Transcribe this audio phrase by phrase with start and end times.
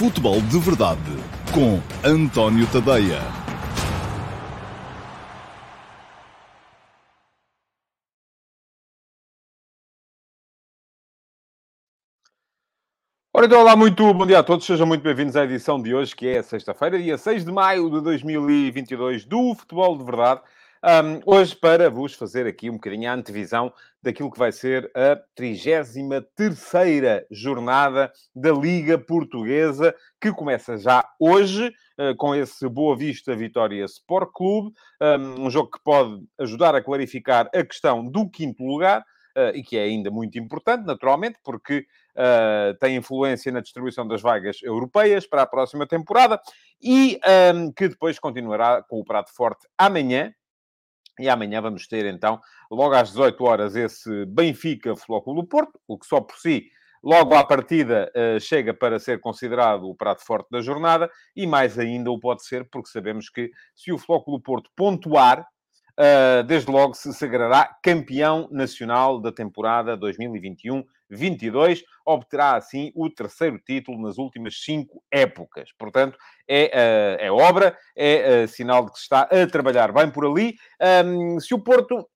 [0.00, 0.98] Futebol de Verdade
[1.52, 3.20] com António Tadeia.
[13.34, 16.16] Ora, então, olá, muito bom dia a todos, sejam muito bem-vindos à edição de hoje,
[16.16, 20.40] que é sexta-feira, dia 6 de maio de 2022, do Futebol de Verdade.
[20.82, 23.70] Um, hoje, para vos fazer aqui um bocadinho a antevisão
[24.02, 32.16] daquilo que vai ser a 33 jornada da Liga Portuguesa, que começa já hoje, uh,
[32.16, 34.72] com esse Boa Vista Vitória Sport Clube,
[35.18, 39.04] um, jogo que pode ajudar a clarificar a questão do quinto lugar.
[39.36, 41.86] Uh, e que é ainda muito importante, naturalmente, porque
[42.16, 46.40] uh, tem influência na distribuição das vagas europeias para a próxima temporada
[46.82, 47.20] e
[47.54, 50.34] um, que depois continuará com o prato forte amanhã,
[51.20, 56.06] e amanhã vamos ter, então, logo às 18 horas, esse Benfica Flóculo Porto, o que
[56.06, 56.70] só por si,
[57.02, 61.78] logo à partida, uh, chega para ser considerado o prato forte da jornada, e mais
[61.78, 65.46] ainda o pode ser, porque sabemos que se o Flóculo Porto pontuar,
[66.00, 73.58] uh, desde logo se sagrará campeão nacional da temporada 2021 22, obterá assim o terceiro
[73.58, 75.70] título nas últimas cinco épocas.
[75.76, 76.16] Portanto,
[76.48, 80.24] é, uh, é obra, é uh, sinal de que se está a trabalhar bem por
[80.24, 80.54] ali.
[81.04, 82.08] Um, se o Porto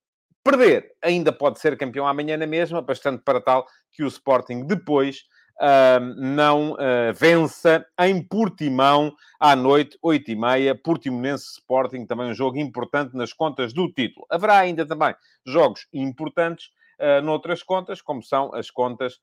[0.44, 5.24] perder, ainda pode ser campeão amanhã na mesma, bastante para tal que o Sporting depois
[6.16, 6.76] não uh,
[7.14, 13.90] vença em Portimão à noite, 8h30, Portimonense Sporting, também um jogo importante nas contas do
[13.92, 14.26] título.
[14.30, 15.14] Haverá ainda também
[15.46, 16.66] jogos importantes
[16.98, 19.18] uh, noutras contas, como são as contas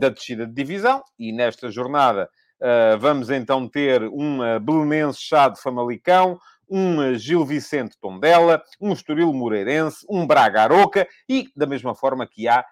[0.00, 2.28] da descida de divisão, e nesta jornada
[2.60, 6.36] uh, vamos então ter um Belenense Chá de Famalicão,
[6.68, 12.48] um Gil Vicente Tondela, um Estoril Moreirense, um Braga Aroca e, da mesma forma que
[12.48, 12.64] há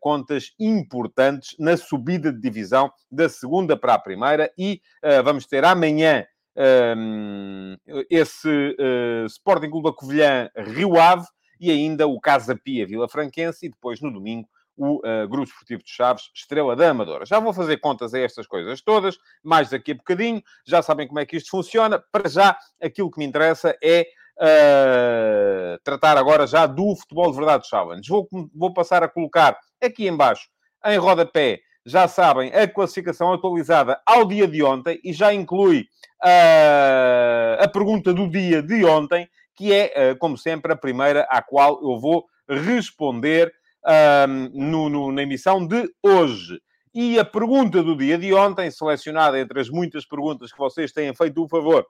[0.00, 5.64] contas importantes na subida de divisão da segunda para a primeira e uh, vamos ter
[5.64, 6.24] amanhã
[6.96, 7.76] um,
[8.08, 8.76] esse
[9.26, 11.26] Sporting Clube da Covilhã Rio Ave
[11.60, 15.82] e ainda o Casa Pia Vila Franquense e depois no domingo o uh, Grupo Esportivo
[15.82, 17.24] de Chaves, Estrela da Amadora.
[17.24, 20.42] Já vou fazer contas a estas coisas todas, mais daqui a bocadinho.
[20.66, 22.02] Já sabem como é que isto funciona.
[22.10, 24.06] Para já, aquilo que me interessa é
[24.40, 28.08] uh, tratar agora já do Futebol de Verdade Challenge.
[28.08, 30.48] Vou, vou passar a colocar aqui embaixo,
[30.84, 35.86] em rodapé, já sabem, a classificação atualizada ao dia de ontem e já inclui
[36.22, 41.80] uh, a pergunta do dia de ontem, que é, como sempre, a primeira à qual
[41.82, 43.52] eu vou responder
[44.52, 46.60] no, no, na emissão de hoje.
[46.94, 51.12] E a pergunta do dia de ontem, selecionada entre as muitas perguntas que vocês têm
[51.12, 51.84] feito o favor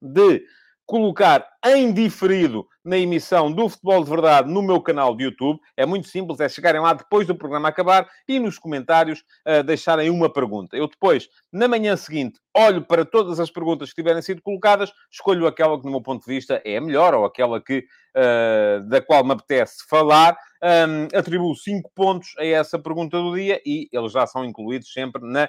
[0.00, 0.42] de
[0.90, 5.60] colocar em diferido na emissão do Futebol de Verdade no meu canal de YouTube.
[5.76, 10.10] É muito simples, é chegarem lá depois do programa acabar e nos comentários uh, deixarem
[10.10, 10.76] uma pergunta.
[10.76, 15.46] Eu depois, na manhã seguinte, olho para todas as perguntas que tiverem sido colocadas, escolho
[15.46, 17.84] aquela que, no meu ponto de vista, é a melhor ou aquela que,
[18.16, 20.36] uh, da qual me apetece falar.
[20.60, 25.22] Um, atribuo 5 pontos a essa pergunta do dia e eles já são incluídos sempre
[25.24, 25.48] na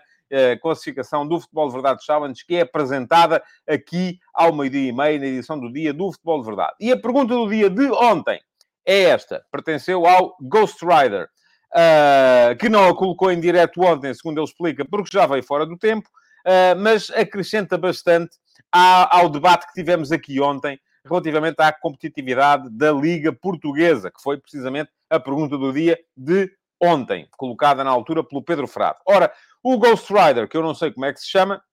[0.62, 5.25] classificação do Futebol de Verdade Challenge, que é apresentada aqui ao meio-dia e meio, na
[5.28, 6.74] edição do dia do Futebol de Verdade.
[6.80, 8.40] E a pergunta do dia de ontem
[8.86, 9.44] é esta.
[9.52, 11.30] Pertenceu ao Ghost Rider,
[11.74, 15.66] uh, que não a colocou em direto ontem, segundo ele explica, porque já veio fora
[15.66, 16.08] do tempo,
[16.46, 18.38] uh, mas acrescenta bastante
[18.72, 24.92] ao debate que tivemos aqui ontem relativamente à competitividade da Liga Portuguesa, que foi precisamente
[25.09, 26.50] a pergunta do dia de
[26.81, 29.00] ontem, colocada na altura pelo Pedro Frado.
[29.06, 29.31] Ora,
[29.63, 31.63] o Ghost Rider, que eu não sei como é que se chama,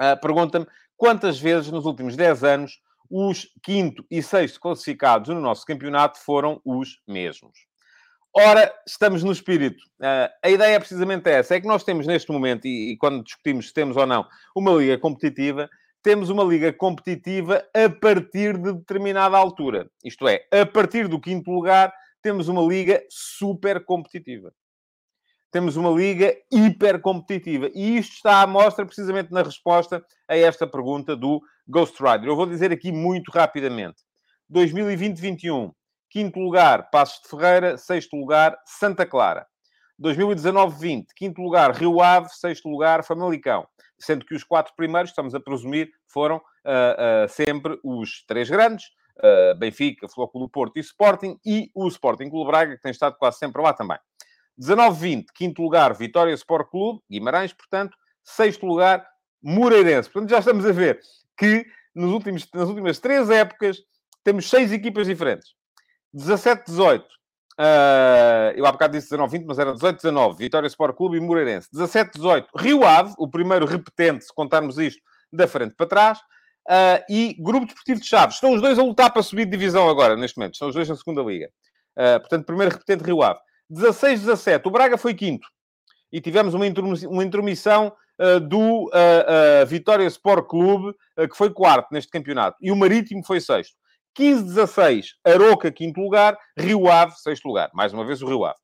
[0.00, 0.66] uh, pergunta-me
[0.96, 2.80] quantas vezes nos últimos 10 anos
[3.10, 7.66] os quinto e sexto classificados no nosso campeonato foram os mesmos.
[8.34, 9.82] Ora, estamos no espírito.
[10.00, 11.54] Uh, a ideia é precisamente essa.
[11.54, 14.26] É que nós temos neste momento, e, e, quando discutimos se temos ou não
[14.56, 15.68] uma liga competitiva,
[16.02, 19.90] temos uma liga competitiva a partir de determinada altura.
[20.02, 21.92] Isto é, a partir do quinto lugar,
[22.22, 24.52] temos uma liga super competitiva
[25.52, 27.70] temos uma liga hiper competitiva.
[27.74, 32.26] E isto está à mostra precisamente na resposta a esta pergunta do Ghost Rider.
[32.26, 34.02] Eu vou dizer aqui muito rapidamente.
[34.50, 35.70] 2020-21,
[36.10, 39.46] quinto lugar, Passos de Ferreira, sexto lugar, Santa Clara.
[40.02, 43.66] 2019-20, quinto lugar, Rio Ave, sexto lugar, Famalicão.
[44.00, 48.86] Sendo que os quatro primeiros, estamos a presumir, foram uh, uh, sempre os três grandes,
[49.18, 53.16] uh, Benfica, Flóculo do Porto e Sporting, e o Sporting Clube Braga, que tem estado
[53.16, 53.98] quase sempre lá também.
[54.60, 59.06] 19-20, quinto lugar, Vitória Sport Clube, Guimarães, portanto, sexto lugar,
[59.42, 60.10] Moreirense.
[60.10, 61.00] Portanto, já estamos a ver
[61.36, 63.78] que nos últimos, nas últimas três épocas
[64.22, 65.50] temos seis equipas diferentes.
[66.14, 67.04] 17-18,
[67.58, 70.38] Uh, eu há bocado disse 19, 20, mas era 18, 19.
[70.38, 71.68] Vitória Sport Clube e Moreirense.
[71.72, 72.48] 17, 18.
[72.56, 75.00] Rio Ave, o primeiro repetente, se contarmos isto,
[75.32, 76.18] da frente para trás.
[76.68, 78.36] Uh, e Grupo Desportivo de Chaves.
[78.36, 80.54] Estão os dois a lutar para subir de divisão agora, neste momento.
[80.54, 81.50] Estão os dois na segunda liga.
[81.96, 83.38] Uh, portanto, primeiro repetente Rio Ave.
[83.72, 84.68] 16, 17.
[84.68, 85.46] O Braga foi quinto.
[86.12, 86.64] E tivemos uma,
[87.08, 88.90] uma intromissão uh, do
[89.66, 92.58] Vitória Sport Clube, que foi quarto neste campeonato.
[92.60, 93.74] E o Marítimo foi sexto.
[94.14, 95.14] 15, 16.
[95.24, 96.38] Aroca, quinto lugar.
[96.58, 97.70] Rio Ave, sexto lugar.
[97.72, 98.58] Mais uma vez o Rio Ave.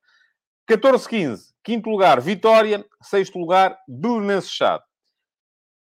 [0.66, 1.54] 14, 15.
[1.64, 2.84] Quinto lugar, Vitória.
[3.02, 4.84] Sexto lugar, Belenenses Chade.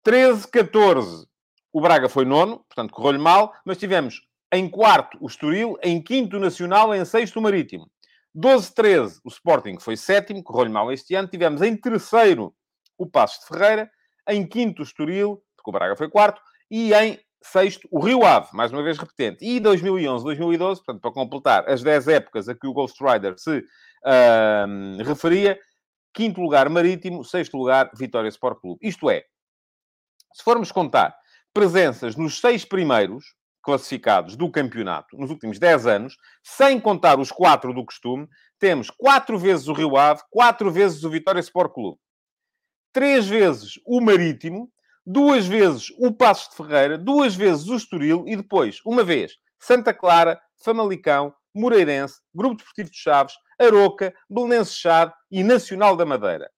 [0.02, 1.26] 13, 14.
[1.72, 4.20] O Braga foi nono, portanto correu-lhe mal, mas tivemos
[4.52, 7.90] em quarto o Estoril, em quinto o Nacional, em sexto o Marítimo.
[8.36, 11.28] 12-13 o Sporting foi sétimo, correu-lhe mal este ano.
[11.28, 12.54] Tivemos em terceiro
[12.98, 13.90] o Passos de Ferreira,
[14.28, 16.40] em quinto o Estoril, porque o Braga foi quarto,
[16.70, 19.44] e em sexto o Rio Ave, mais uma vez repetente.
[19.44, 23.58] E 2011, 2012, portanto, para completar as 10 épocas a que o Ghost Rider se
[23.58, 25.58] uh, referia,
[26.12, 28.80] quinto lugar Marítimo, sexto lugar Vitória Sport Clube.
[28.82, 29.24] Isto é,
[30.32, 31.14] se formos contar
[31.52, 33.24] presenças nos seis primeiros
[33.64, 38.28] classificados do campeonato nos últimos 10 anos, sem contar os quatro do costume,
[38.58, 41.98] temos quatro vezes o Rio Ave, quatro vezes o Vitória Sport Clube,
[42.92, 44.70] três vezes o Marítimo,
[45.04, 49.92] duas vezes o Passos de Ferreira, duas vezes o Estoril e depois, uma vez, Santa
[49.92, 56.50] Clara, Famalicão, Moreirense, Grupo Desportivo de Chaves, Aroca, Belenenses Chade e Nacional da Madeira.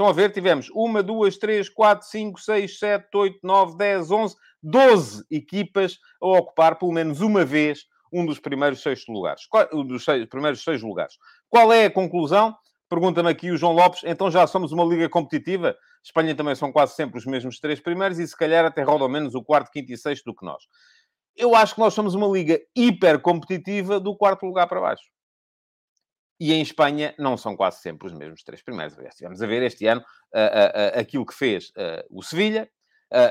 [0.00, 0.32] Estão a ver?
[0.32, 6.26] Tivemos uma, duas, três, quatro, cinco, seis, sete, oito, nove, dez, onze, doze equipas a
[6.26, 9.42] ocupar pelo menos uma vez um dos primeiros seis lugares.
[9.74, 11.18] Um dos seis, primeiros seis lugares.
[11.50, 12.56] Qual é a conclusão?
[12.88, 14.00] Pergunta-me aqui o João Lopes.
[14.02, 15.76] Então já somos uma liga competitiva?
[16.02, 19.34] Espanha também são quase sempre os mesmos três primeiros e se calhar até rodam menos
[19.34, 20.64] o quarto, quinto e sexto do que nós.
[21.36, 25.04] Eu acho que nós somos uma liga hiper competitiva do quarto lugar para baixo.
[26.40, 28.96] E em Espanha não são quase sempre os mesmos três primeiros.
[28.96, 31.70] Aliás, tivemos a ver este ano uh, uh, aquilo que fez
[32.08, 32.68] o Sevilha.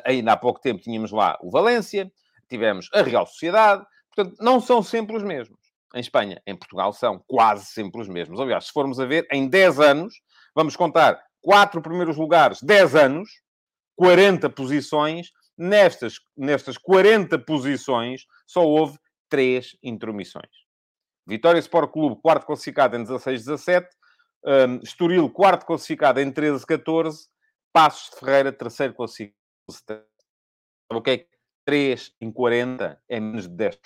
[0.06, 2.12] ainda há pouco tempo tínhamos lá o Valência.
[2.48, 3.84] Tivemos a Real Sociedade.
[4.16, 5.58] Portanto, não são sempre os mesmos.
[5.96, 8.40] Em Espanha, em Portugal, são quase sempre os mesmos.
[8.40, 10.22] Aliás, se formos a ver, em 10 anos,
[10.54, 13.30] vamos contar quatro primeiros lugares, 10 anos,
[13.96, 15.32] 40 posições.
[15.58, 18.98] Nestas, nestas 40 posições, só houve
[19.28, 20.69] três intromissões.
[21.28, 23.88] Vitória Sport Clube, quarto classificado em 16-17.
[24.46, 27.28] Um, Estoril, quarto classificado em 13-14.
[27.72, 29.36] Passos de Ferreira, terceiro classificado.
[30.92, 31.28] O que é que
[31.66, 33.78] 3 em 40 é menos de 10%.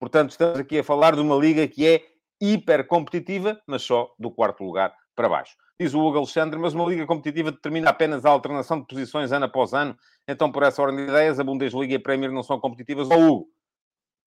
[0.00, 2.02] Portanto, estamos aqui a falar de uma liga que é
[2.40, 5.56] hiper competitiva, mas só do quarto lugar para baixo.
[5.80, 9.44] Diz o Hugo Alexandre, mas uma liga competitiva determina apenas a alternação de posições ano
[9.44, 9.96] após ano.
[10.26, 13.10] Então, por essa ordem de ideias, a Bundesliga e a Premier não são competitivas.
[13.10, 13.48] Ou Hugo,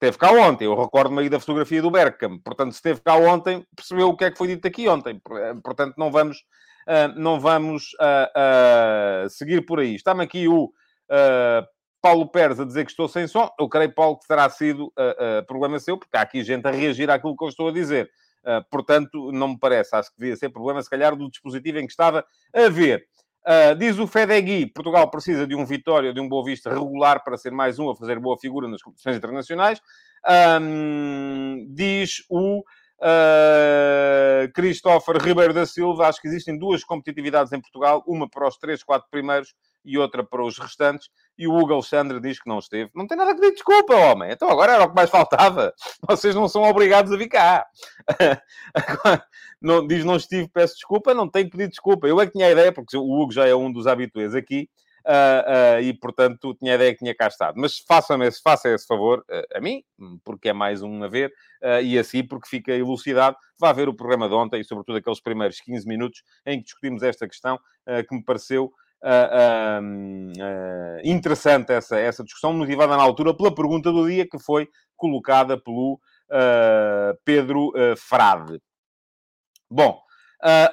[0.01, 2.42] Esteve cá ontem, eu recordo-me aí da fotografia do Bergkamp.
[2.44, 5.21] Portanto, se esteve cá ontem, percebeu o que é que foi dito aqui ontem.
[5.31, 6.39] Eh, portanto, não vamos,
[6.88, 9.94] uh, não vamos uh, seguir por aí.
[9.94, 10.74] Está-me aqui o
[12.01, 13.48] Paulo Pérez a dizer que estou sem som.
[13.59, 14.92] Eu creio, Paulo, que terá sido
[15.45, 18.09] problema seu, porque há aqui gente a reagir àquilo que eu estou a dizer.
[18.71, 19.95] portanto, não me parece.
[19.95, 22.25] Acho que devia ser problema, se calhar, do dispositivo em que estava
[22.56, 23.06] a ver.
[23.43, 27.38] Uh, diz o Fedegui, Portugal precisa de um Vitória, de um Boa Vista regular para
[27.38, 29.81] ser mais um a fazer boa figura nas competições internacionais.
[30.61, 38.03] Um, diz o uh, Christopher Ribeiro da Silva, acho que existem duas competitividades em Portugal,
[38.05, 41.09] uma para os três, quatro primeiros e outra para os restantes.
[41.38, 42.91] E o Hugo Alexandre diz que não esteve.
[42.95, 44.31] Não tem nada que pedir desculpa, homem.
[44.31, 45.73] Então agora era o que mais faltava.
[46.07, 47.65] Vocês não são obrigados a vir cá.
[49.61, 51.13] não, diz não estive, peço desculpa.
[51.13, 52.07] Não tenho que pedir desculpa.
[52.07, 54.69] Eu é que tinha a ideia, porque o Hugo já é um dos habituês aqui.
[55.03, 57.55] Uh, uh, e portanto tinha a ideia que tinha cá estado.
[57.57, 59.83] Mas faça-me esse, faça esse favor uh, a mim,
[60.23, 61.33] porque é mais um a ver,
[61.83, 63.35] e assim porque fica elucidado.
[63.59, 67.03] Vá ver o programa de ontem e, sobretudo, aqueles primeiros 15 minutos em que discutimos
[67.03, 67.59] esta questão
[68.07, 68.71] que me pareceu
[69.03, 74.67] uh, uh, interessante essa, essa discussão, motivada na altura pela pergunta do dia que foi
[74.96, 78.62] colocada pelo uh, Pedro Frade.
[79.70, 80.01] Bom,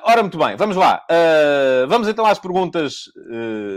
[0.02, 1.04] ora, muito bem, vamos lá.
[1.88, 3.04] vamos então às perguntas,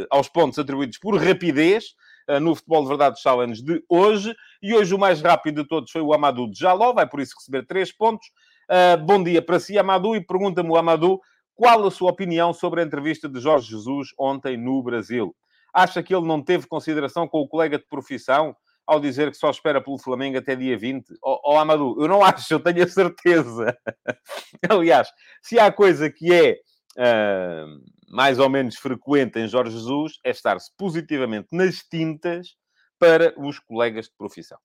[0.09, 1.93] aos pontos atribuídos por rapidez
[2.41, 4.35] no Futebol de Verdade Challenge de hoje.
[4.63, 7.35] E hoje o mais rápido de todos foi o Amadou de Jaló, vai por isso
[7.37, 8.27] receber três pontos.
[8.71, 11.21] Uh, bom dia para si, Amadou, e pergunta-me o Amadou
[11.61, 15.35] qual a sua opinião sobre a entrevista de Jorge Jesus ontem no Brasil?
[15.71, 19.51] Acha que ele não teve consideração com o colega de profissão ao dizer que só
[19.51, 21.13] espera pelo Flamengo até dia 20?
[21.23, 23.77] Oh, oh Amadou, eu não acho, eu tenho a certeza.
[24.67, 25.07] Aliás,
[25.43, 26.57] se há coisa que é
[26.97, 32.55] uh, mais ou menos frequente em Jorge Jesus, é estar-se positivamente nas tintas
[32.97, 34.57] para os colegas de profissão.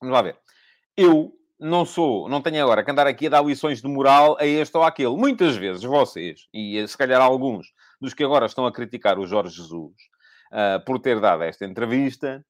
[0.00, 0.36] Vamos lá ver.
[0.96, 4.44] Eu não sou, não tenho agora que andar aqui a dar lições de moral a
[4.44, 5.16] este ou àquele.
[5.16, 7.68] Muitas vezes vocês, e se calhar alguns
[8.00, 9.92] dos que agora estão a criticar o Jorge Jesus
[10.52, 12.44] uh, por ter dado esta entrevista,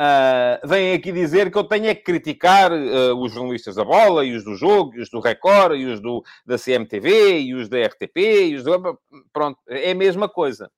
[0.00, 4.24] uh, vêm aqui dizer que eu tenho é que criticar uh, os jornalistas da bola,
[4.24, 7.68] e os do jogo, e os do Record, e os do, da CMTV, e os
[7.68, 8.98] da RTP, e os do...
[9.30, 10.70] Pronto, é a mesma coisa.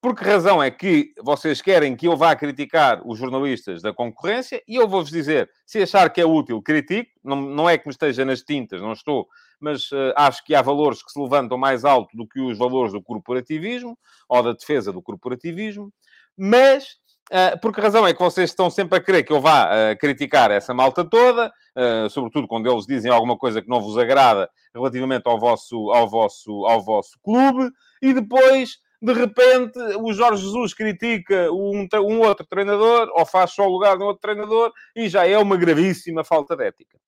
[0.00, 4.62] Por que razão é que vocês querem que eu vá criticar os jornalistas da concorrência?
[4.68, 7.10] E eu vou-vos dizer, se achar que é útil, critico.
[7.24, 9.26] Não, não é que me esteja nas tintas, não estou.
[9.58, 12.92] Mas uh, acho que há valores que se levantam mais alto do que os valores
[12.92, 13.98] do corporativismo
[14.28, 15.92] ou da defesa do corporativismo.
[16.36, 16.98] Mas
[17.28, 19.98] Uh, por que razão é que vocês estão sempre a querer que eu vá uh,
[19.98, 24.48] criticar essa malta toda, uh, sobretudo quando eles dizem alguma coisa que não vos agrada
[24.72, 27.68] relativamente ao vosso, ao vosso, ao vosso clube,
[28.00, 33.66] e depois de repente o Jorge Jesus critica um, um outro treinador ou faz só
[33.66, 36.98] o lugar de um outro treinador e já é uma gravíssima falta de ética.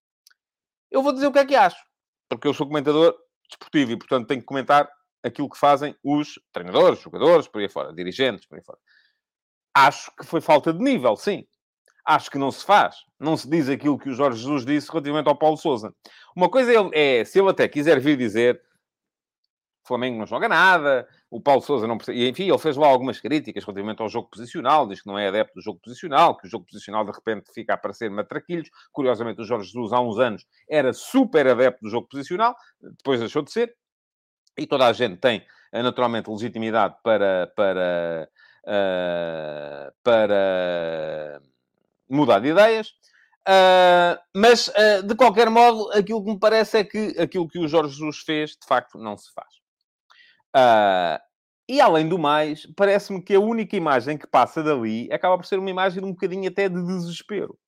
[0.90, 1.82] Eu vou dizer o que é que acho,
[2.28, 3.16] porque eu sou comentador
[3.48, 4.88] desportivo e, portanto, tenho que comentar
[5.22, 8.78] aquilo que fazem os treinadores, jogadores, por aí fora, dirigentes, por aí fora.
[9.74, 11.46] Acho que foi falta de nível, sim.
[12.04, 12.96] Acho que não se faz.
[13.18, 15.94] Não se diz aquilo que o Jorge Jesus disse relativamente ao Paulo Sousa.
[16.34, 18.60] Uma coisa é, se ele até quiser vir dizer
[19.88, 22.18] Flamengo não joga nada, o Paulo Sousa não percebe.
[22.18, 25.28] E, enfim, ele fez lá algumas críticas relativamente ao jogo posicional, diz que não é
[25.28, 28.68] adepto do jogo posicional, que o jogo posicional de repente fica a aparecer matraquilhos.
[28.92, 33.42] Curiosamente, o Jorge Jesus, há uns anos, era super adepto do jogo posicional, depois deixou
[33.42, 33.74] de ser.
[34.56, 38.28] E toda a gente tem, eh, naturalmente, legitimidade para, para,
[38.64, 41.40] uh, para
[42.08, 42.92] mudar de ideias.
[43.48, 47.66] Uh, mas, uh, de qualquer modo, aquilo que me parece é que aquilo que o
[47.66, 49.57] Jorge Jesus fez, de facto, não se faz.
[50.58, 51.18] Uh,
[51.68, 55.58] e além do mais, parece-me que a única imagem que passa dali acaba por ser
[55.58, 57.58] uma imagem de um bocadinho até de desespero.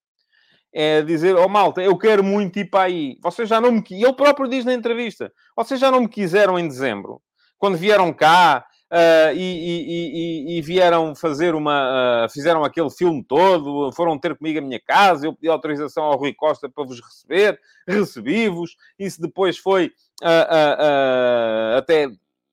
[0.72, 3.18] É dizer, oh malta, eu quero muito ir para aí.
[3.22, 3.84] Vocês já não me...
[3.90, 7.20] Ele próprio diz na entrevista, vocês já não me quiseram em dezembro.
[7.58, 12.24] Quando vieram cá uh, e, e, e, e, vieram fazer uma...
[12.24, 16.16] Uh, fizeram aquele filme todo, foram ter comigo a minha casa, eu pedi autorização ao
[16.16, 18.76] Rui Costa para vos receber, recebi-vos.
[18.98, 19.92] Isso depois foi
[20.22, 22.08] uh, até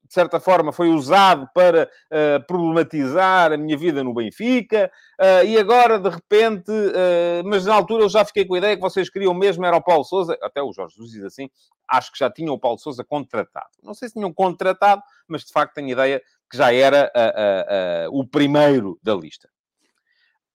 [0.08, 5.58] de certa forma, foi usado para uh, problematizar a minha vida no Benfica, uh, e
[5.58, 9.10] agora, de repente, uh, mas na altura eu já fiquei com a ideia que vocês
[9.10, 11.50] queriam mesmo era o Paulo Sousa, até o Jorge Jesus diz assim,
[11.88, 13.70] acho que já tinham o Paulo Sousa contratado.
[13.84, 17.12] Não sei se tinham contratado, mas de facto tenho ideia que já era
[18.12, 19.50] o primeiro da lista.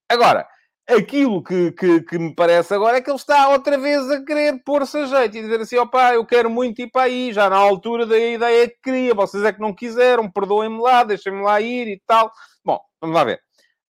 [0.09, 0.47] Agora,
[0.87, 4.61] Aquilo que, que, que, me parece agora é que ele está outra vez a querer
[4.65, 7.55] pôr-se a jeito e dizer assim: opá, eu quero muito ir para aí, já na
[7.55, 11.87] altura da ideia que queria, vocês é que não quiseram, perdoem-me lá, deixem-me lá ir
[11.87, 12.29] e tal.
[12.65, 13.39] Bom, vamos lá ver.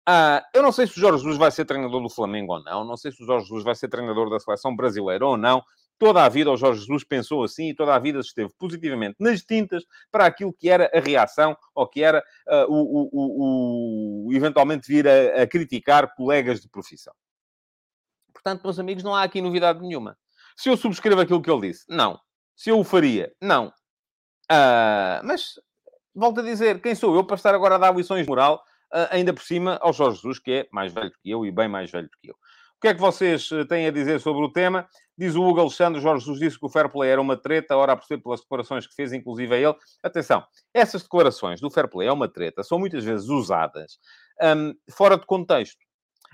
[0.10, 2.84] Uh, eu não sei se o Jorge Jesus vai ser treinador do Flamengo ou não,
[2.84, 5.64] não sei se o Jorge Jesus vai ser treinador da seleção brasileira ou não,
[6.02, 9.44] Toda a vida o Jorge Jesus pensou assim e toda a vida esteve positivamente nas
[9.44, 14.88] tintas para aquilo que era a reação ou que era uh, o, o, o, eventualmente
[14.88, 17.14] vir a, a criticar colegas de profissão.
[18.34, 20.18] Portanto, meus amigos, não há aqui novidade nenhuma.
[20.58, 22.20] Se eu subscrevo aquilo que ele disse, não.
[22.56, 23.68] Se eu o faria, não.
[24.52, 25.60] Uh, mas,
[26.16, 28.56] volto a dizer, quem sou eu para estar agora a dar lições de moral,
[28.92, 31.68] uh, ainda por cima, ao Jorge Jesus, que é mais velho que eu e bem
[31.68, 32.36] mais velho que eu.
[32.82, 34.90] O que é que vocês eh, têm a dizer sobre o tema?
[35.16, 37.94] Diz o Hugo Alexandre, Jorge Jesus disse que o fair play era uma treta, ora
[37.94, 39.76] a perceber pelas declarações que fez, inclusive a ele.
[40.02, 44.00] Atenção, essas declarações do fair play é uma treta, são muitas vezes usadas
[44.42, 45.78] um, fora de contexto.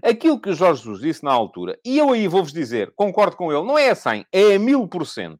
[0.02, 3.52] Aquilo que o Jorge Jesus disse na altura, e eu aí vou-vos dizer, concordo com
[3.52, 5.36] ele, não é a 100, é a 1000%,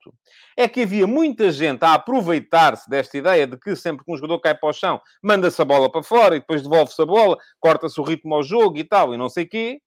[0.58, 4.42] é que havia muita gente a aproveitar-se desta ideia de que sempre que um jogador
[4.42, 7.98] cai para o chão, manda-se a bola para fora e depois devolve-se a bola, corta-se
[8.02, 9.80] o ritmo ao jogo e tal, e não sei o quê,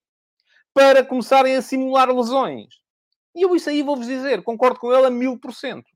[0.73, 2.75] para começarem a simular lesões.
[3.35, 5.89] E eu isso aí vou-vos dizer, concordo com ele a mil por cento.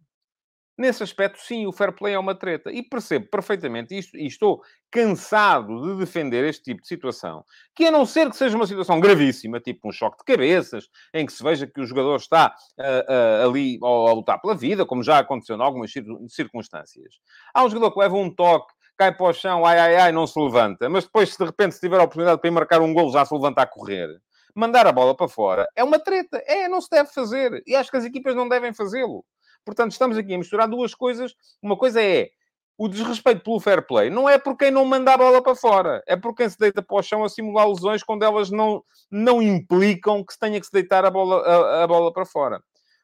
[0.77, 2.69] Nesse aspecto, sim, o fair play é uma treta.
[2.69, 7.45] E percebo perfeitamente isto e estou cansado de defender este tipo de situação.
[7.73, 11.25] Que a não ser que seja uma situação gravíssima, tipo um choque de cabeças, em
[11.25, 15.01] que se veja que o jogador está uh, uh, ali a lutar pela vida, como
[15.01, 15.93] já aconteceu em algumas
[16.27, 17.13] circunstâncias.
[17.53, 20.27] Há um jogador que leva um toque, cai para o chão, ai, ai, ai, não
[20.27, 20.89] se levanta.
[20.89, 23.23] Mas depois, se de repente se tiver a oportunidade para ir marcar um golo, já
[23.25, 24.09] se levanta a correr
[24.55, 26.41] mandar a bola para fora é uma treta.
[26.47, 27.61] É, não se deve fazer.
[27.67, 29.23] E acho que as equipas não devem fazê-lo.
[29.65, 31.35] Portanto, estamos aqui a misturar duas coisas.
[31.61, 32.29] Uma coisa é
[32.77, 34.09] o desrespeito pelo fair play.
[34.09, 36.01] Não é por quem não manda a bola para fora.
[36.07, 39.41] É por quem se deita para o chão a simular lesões quando elas não, não
[39.41, 42.61] implicam que se tenha que se deitar a bola, a, a bola para fora.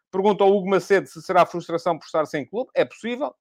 [0.10, 2.70] Pergunta ao Hugo Macedo se será frustração por estar sem clube.
[2.76, 3.34] É possível.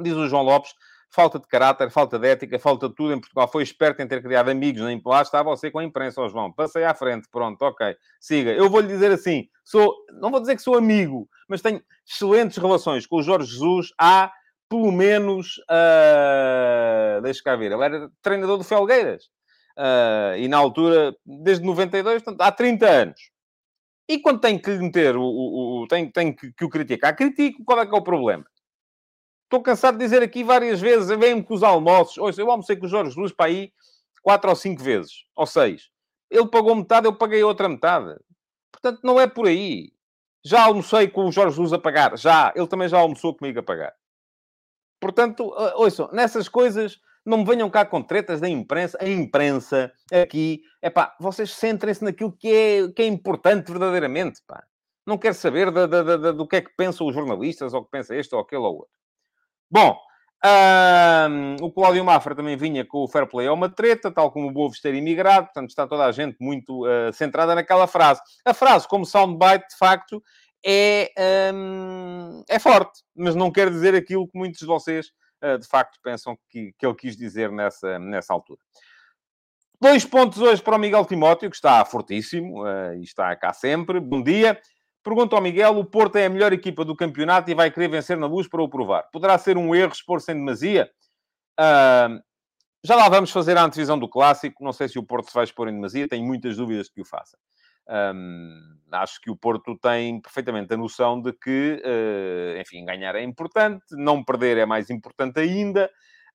[0.00, 0.72] Diz o João Lopes.
[1.12, 3.46] Falta de caráter, falta de ética, falta de tudo em Portugal.
[3.46, 6.50] Foi esperto em ter criado amigos, nem lá está você com a imprensa, ó João.
[6.50, 7.94] Passei à frente, pronto, ok.
[8.18, 8.50] Siga.
[8.52, 13.06] Eu vou-lhe dizer assim, sou, não vou dizer que sou amigo, mas tenho excelentes relações
[13.06, 14.32] com o Jorge Jesus há,
[14.68, 19.24] pelo menos, uh, deixa cá ver, ele era treinador do Felgueiras.
[19.76, 23.20] Uh, e na altura, desde 92, portanto, há 30 anos.
[24.08, 27.64] E quando tem que meter o, o, o tem, tem que, que o criticar, critico,
[27.64, 28.44] qual é que é o problema?
[29.52, 32.16] Estou cansado de dizer aqui várias vezes, vem-me com os almoços.
[32.16, 33.70] Ouça, eu almocei com o Jorge Jesus para aí
[34.22, 35.90] quatro ou cinco vezes, ou seis.
[36.30, 38.18] Ele pagou metade, eu paguei outra metade.
[38.72, 39.92] Portanto, não é por aí.
[40.42, 42.50] Já almocei com o Jorge Jesus a pagar, já.
[42.56, 43.92] Ele também já almoçou comigo a pagar.
[44.98, 48.96] Portanto, ouçam, nessas coisas não me venham cá com tretas da imprensa.
[49.02, 54.64] A imprensa aqui, é pá, vocês centrem-se naquilo que é, que é importante verdadeiramente, pá.
[55.06, 57.90] Não quero saber da, da, da, do que é que pensam os jornalistas, ou que
[57.90, 59.01] pensa este ou aquele ou outro.
[59.72, 59.98] Bom,
[60.44, 64.48] um, o Cláudio Mafra também vinha com o fair play é uma treta, tal como
[64.48, 68.20] o Bovo ter imigrado, portanto está toda a gente muito uh, centrada naquela frase.
[68.44, 70.22] A frase, como soundbite, de facto,
[70.62, 71.10] é,
[71.54, 75.06] um, é forte, mas não quer dizer aquilo que muitos de vocês,
[75.42, 78.60] uh, de facto, pensam que, que ele quis dizer nessa, nessa altura.
[79.80, 83.98] Dois pontos hoje para o Miguel Timóteo, que está fortíssimo uh, e está cá sempre.
[84.00, 84.60] Bom dia.
[85.02, 88.16] Pergunta ao Miguel: o Porto é a melhor equipa do campeonato e vai querer vencer
[88.16, 89.08] na luz para o provar.
[89.12, 90.90] Poderá ser um erro expor-se em demasia?
[91.58, 92.22] Uh,
[92.84, 94.62] já lá vamos fazer a antevisão do clássico.
[94.62, 97.04] Não sei se o Porto se vai expor em demasia, tenho muitas dúvidas que o
[97.04, 97.36] faça.
[98.14, 103.22] Um, acho que o Porto tem perfeitamente a noção de que, uh, enfim, ganhar é
[103.22, 105.90] importante, não perder é mais importante ainda,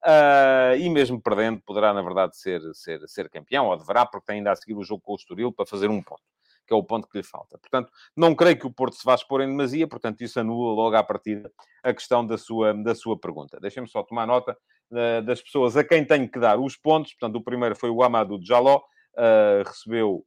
[0.05, 4.37] uh, e mesmo perdendo poderá, na verdade, ser, ser, ser campeão, ou deverá, porque tem
[4.37, 6.21] ainda a seguir o jogo com o Estoril para fazer um ponto
[6.67, 7.57] que é o ponto que lhe falta.
[7.57, 10.95] Portanto, não creio que o Porto se vá expor em demasia, portanto, isso anula logo
[10.95, 11.49] à partida
[11.81, 13.59] a questão da sua, da sua pergunta.
[13.59, 14.57] Deixem-me só tomar nota
[14.91, 17.13] uh, das pessoas a quem tenho que dar os pontos.
[17.13, 20.25] Portanto, o primeiro foi o Amadou Jaló, uh, recebeu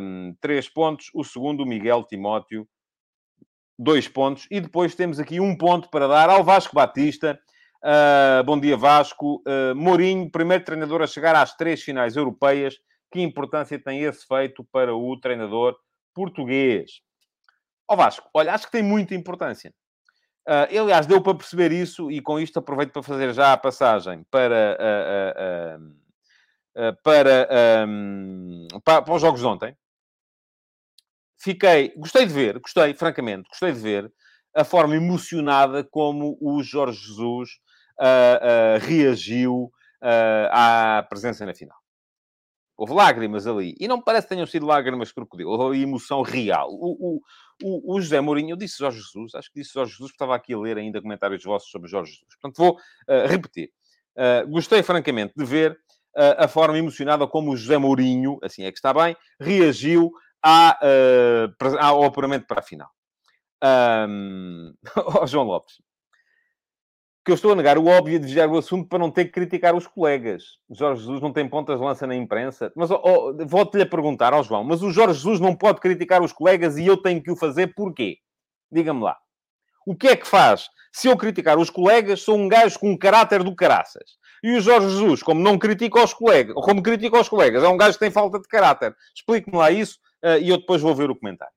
[0.00, 1.10] um, três pontos.
[1.12, 2.66] O segundo, o Miguel Timóteo,
[3.76, 4.46] dois pontos.
[4.50, 7.38] E depois temos aqui um ponto para dar ao Vasco Batista.
[7.82, 9.42] Uh, bom dia, Vasco.
[9.46, 12.76] Uh, Mourinho, primeiro treinador a chegar às três finais europeias
[13.10, 15.76] que importância tem esse feito para o treinador
[16.14, 17.00] português?
[17.88, 19.72] Ó oh Vasco, olha, acho que tem muita importância.
[20.48, 24.24] Uh, aliás, deu para perceber isso e com isto aproveito para fazer já a passagem
[24.30, 24.78] para,
[25.76, 25.82] uh,
[26.74, 27.48] uh, para,
[27.86, 29.76] um, para, para os jogos de ontem.
[31.38, 34.12] Fiquei, gostei de ver, gostei, francamente, gostei de ver
[34.56, 37.50] a forma emocionada como o Jorge Jesus
[38.80, 39.70] reagiu
[40.50, 41.77] à presença na final.
[42.78, 43.74] Houve lágrimas ali.
[43.80, 45.50] E não parece que tenham sido lágrimas de crocodilo.
[45.50, 46.68] Houve emoção real.
[46.70, 47.20] O,
[47.60, 50.36] o, o, José Mourinho, eu disse Jorge Jesus, acho que disse Jorge Jesus, porque estava
[50.36, 52.36] aqui a ler ainda comentários vossos sobre Jorge Jesus.
[52.40, 53.72] Portanto, vou uh, repetir.
[54.14, 58.70] Uh, gostei, francamente, de ver uh, a forma emocionada como o José Mourinho, assim é
[58.70, 60.78] que está bem, reagiu à,
[61.80, 62.88] ao apuramento para a final.
[64.08, 64.72] Um...
[65.20, 65.82] oh, João Lopes,
[67.28, 69.32] que eu estou a negar o óbvio de desviar o assunto para não ter que
[69.32, 70.56] criticar os colegas.
[70.66, 72.72] O Jorge Jesus não tem pontas de lança na imprensa.
[72.74, 76.22] Mas oh, oh, volto-lhe a perguntar ao João, mas o Jorge Jesus não pode criticar
[76.22, 78.16] os colegas e eu tenho que o fazer porquê?
[78.72, 79.18] Diga-me lá.
[79.86, 80.70] O que é que faz?
[80.90, 84.16] Se eu criticar os colegas, sou um gajo com um caráter do caraças.
[84.42, 87.76] E o Jorge Jesus, como não critica os colegas, como critica os colegas, é um
[87.76, 88.96] gajo que tem falta de caráter.
[89.14, 91.52] Explique-me lá isso uh, e eu depois vou ver o comentário.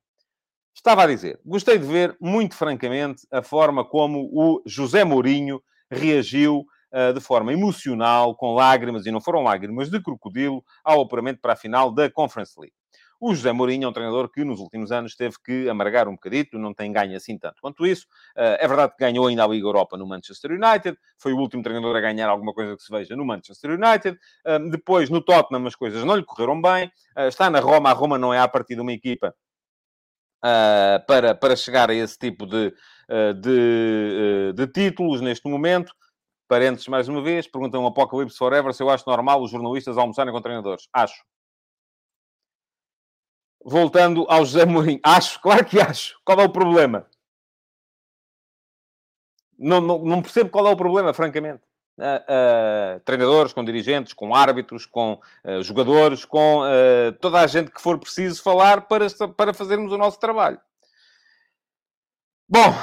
[0.74, 6.66] Estava a dizer, gostei de ver, muito francamente, a forma como o José Mourinho reagiu
[6.94, 11.54] uh, de forma emocional, com lágrimas, e não foram lágrimas de crocodilo, ao apuramento para
[11.54, 12.74] a final da Conference League.
[13.20, 16.58] O José Mourinho é um treinador que nos últimos anos teve que amargar um bocadito,
[16.58, 18.08] não tem ganho assim tanto quanto isso.
[18.36, 21.62] Uh, é verdade que ganhou ainda a Liga Europa no Manchester United, foi o último
[21.62, 24.18] treinador a ganhar alguma coisa que se veja no Manchester United.
[24.48, 26.92] Uh, depois, no Tottenham, as coisas não lhe correram bem.
[27.28, 29.36] Está na Roma, a Roma não é a partir de uma equipa
[30.44, 32.74] uh, para, para chegar a esse tipo de,
[33.10, 35.94] uh, de, uh, de, títulos neste momento.
[36.48, 40.34] Parênteses mais uma vez, perguntam um Apocalipse Forever se eu acho normal os jornalistas almoçarem
[40.34, 40.88] com treinadores.
[40.94, 41.24] Acho.
[43.64, 45.00] Voltando ao José Mourinho.
[45.04, 46.20] Acho, claro que acho.
[46.26, 47.08] Qual é o problema?
[49.58, 51.62] Não, não, não percebo qual é o problema, francamente
[52.02, 56.62] uh, treinadores, com dirigentes, com árbitros, com uh, jogadores, com
[57.20, 60.60] toda a gente que for preciso falar para, para fazermos o nosso trabalho.
[62.50, 62.74] Bom,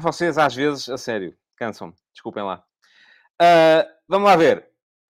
[0.00, 2.64] vocês às vezes, a sério, cansam-me, desculpem lá.
[4.08, 4.66] vamos lá ver.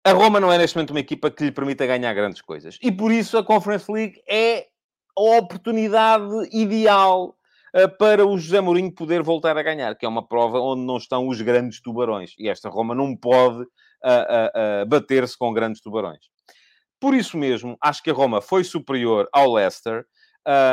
[0.03, 2.77] A Roma não é neste momento uma equipa que lhe permita ganhar grandes coisas.
[2.79, 4.67] E por isso a Conference League é
[5.17, 7.35] a oportunidade ideal
[7.97, 11.27] para o José Mourinho poder voltar a ganhar, que é uma prova onde não estão
[11.27, 12.31] os grandes tubarões.
[12.39, 13.65] E esta Roma não pode
[14.87, 16.19] bater-se com grandes tubarões.
[16.99, 20.05] Por isso mesmo, acho que a Roma foi superior ao Leicester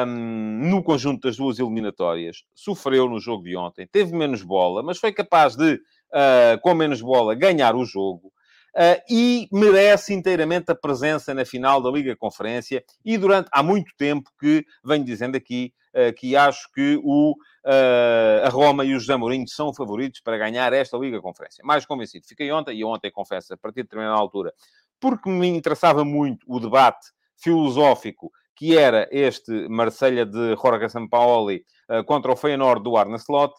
[0.06, 2.44] um, no conjunto das duas eliminatórias.
[2.54, 7.00] Sofreu no jogo de ontem, teve menos bola, mas foi capaz de, uh, com menos
[7.00, 8.32] bola, ganhar o jogo.
[8.74, 12.82] Uh, e merece inteiramente a presença na final da Liga Conferência.
[13.04, 15.72] E durante há muito tempo que venho dizendo aqui
[16.16, 20.72] que acho que o, uh, a Roma e o José Mourinho são favoritos para ganhar
[20.72, 21.64] esta Liga Conferência.
[21.64, 22.26] Mais convencido.
[22.26, 24.52] Fiquei ontem, e ontem confesso, a partir de determinada altura,
[25.00, 31.64] porque me interessava muito o debate filosófico que era este Marselha de Jorge Sampaoli
[32.07, 33.55] contra o Feyenoord do Arne Slot.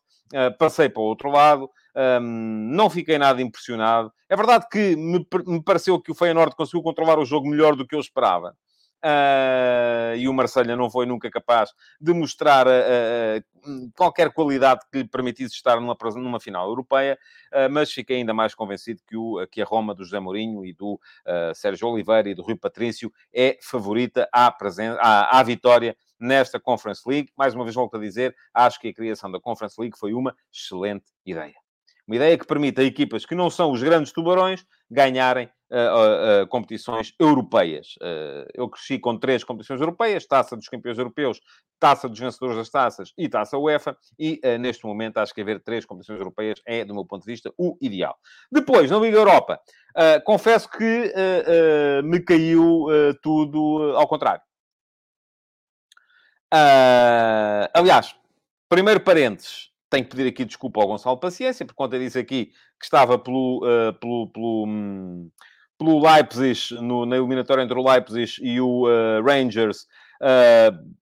[0.58, 4.12] passei para o outro lado, um, não fiquei nada impressionado.
[4.28, 5.26] É verdade que me,
[5.64, 8.56] pareceu que o Feyenoord conseguiu controlar o jogo melhor do que eu esperava.
[9.04, 15.00] Uh, e o Marselha não foi nunca capaz de mostrar uh, uh, qualquer qualidade que
[15.00, 17.20] lhe permitisse estar numa, numa final europeia,
[17.70, 21.00] mas fiquei ainda mais convencido que, o, que a Roma do José Mourinho e do
[21.54, 24.48] Sérgio Oliveira e do Rui Patrício é favorita à,
[25.00, 27.32] à, à vitória nesta Conference League.
[27.38, 30.36] Mais uma vez volto a dizer, acho que a criação da Conference League foi uma
[30.52, 31.63] excelente ideia.
[32.06, 36.48] Uma ideia que permite a equipas que não são os grandes tubarões ganharem uh, uh,
[36.48, 37.96] competições europeias.
[38.02, 41.40] Uh, eu cresci com três competições europeias: Taça dos Campeões Europeus,
[41.80, 43.98] Taça dos Vencedores das Taças e Taça UEFA.
[44.20, 47.52] E neste momento acho que haver três competições europeias é, do meu ponto de vista,
[47.58, 48.16] o ideal.
[48.52, 49.60] Depois, na Liga Europa,
[50.24, 51.14] confesso que
[52.04, 52.86] me caiu
[53.22, 54.42] tudo ao contrário.
[57.74, 58.16] aliás,
[58.70, 62.48] primeiro parênteses tenho que pedir aqui desculpa ao Gonçalo Paciência, por conta disso aqui,
[62.80, 65.30] que estava pelo, uh, pelo, pelo, um,
[65.78, 69.84] pelo Leipzig, no, na eliminatória entre o Leipzig e o uh, Rangers,
[70.20, 70.94] uh,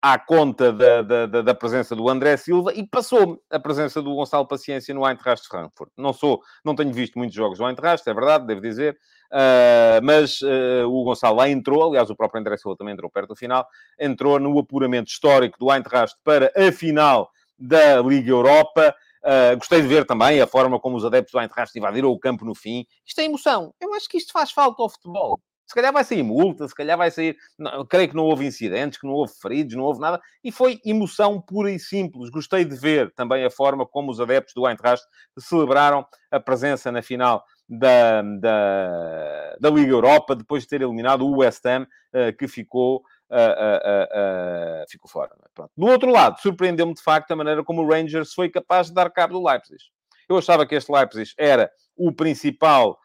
[0.00, 4.46] à conta da, da, da, presença do André Silva e passou a presença do Gonçalo
[4.46, 5.90] Paciência no Eintracht Frankfurt.
[5.96, 8.96] Não sou, não tenho visto muitos jogos do Eintracht, é verdade, devo dizer,
[9.32, 13.30] uh, mas uh, o Gonçalo lá entrou, aliás, o próprio André Silva também entrou perto
[13.30, 13.66] do final,
[13.98, 18.94] entrou no apuramento histórico do Eintracht para a final da Liga Europa.
[19.24, 22.44] Uh, gostei de ver também a forma como os adeptos do Eintracht invadiram o campo
[22.44, 22.86] no fim.
[23.04, 23.74] Isto é emoção.
[23.80, 25.40] Eu acho que isto faz falta ao futebol.
[25.66, 27.36] Se calhar vai sair multa, se calhar vai sair...
[27.58, 30.18] Não, creio que não houve incidentes, que não houve feridos, não houve nada.
[30.42, 32.30] E foi emoção pura e simples.
[32.30, 35.04] Gostei de ver também a forma como os adeptos do Eintracht
[35.38, 41.38] celebraram a presença na final da, da, da Liga Europa, depois de ter eliminado o
[41.40, 45.30] West Ham, uh, que ficou uh, uh, ficou fora.
[45.34, 45.62] É?
[45.76, 49.10] Do outro lado, surpreendeu-me de facto a maneira como o Rangers foi capaz de dar
[49.10, 49.82] cabo do Leipzig.
[50.28, 52.98] Eu achava que este Leipzig era o principal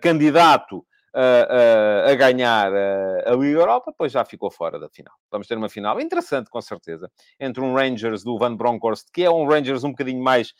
[0.00, 5.12] candidato a ganhar a Liga Europa, pois já ficou fora da final.
[5.30, 7.10] Vamos ter uma final interessante, com certeza,
[7.40, 10.52] entre um Rangers do Van Bronckhorst, que é um Rangers um bocadinho mais,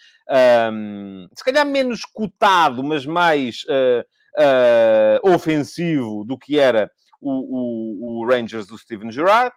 [0.73, 4.05] um, se calhar menos cotado, mas mais uh,
[4.39, 9.55] uh, ofensivo do que era o, o, o Rangers do Steven Gerrard.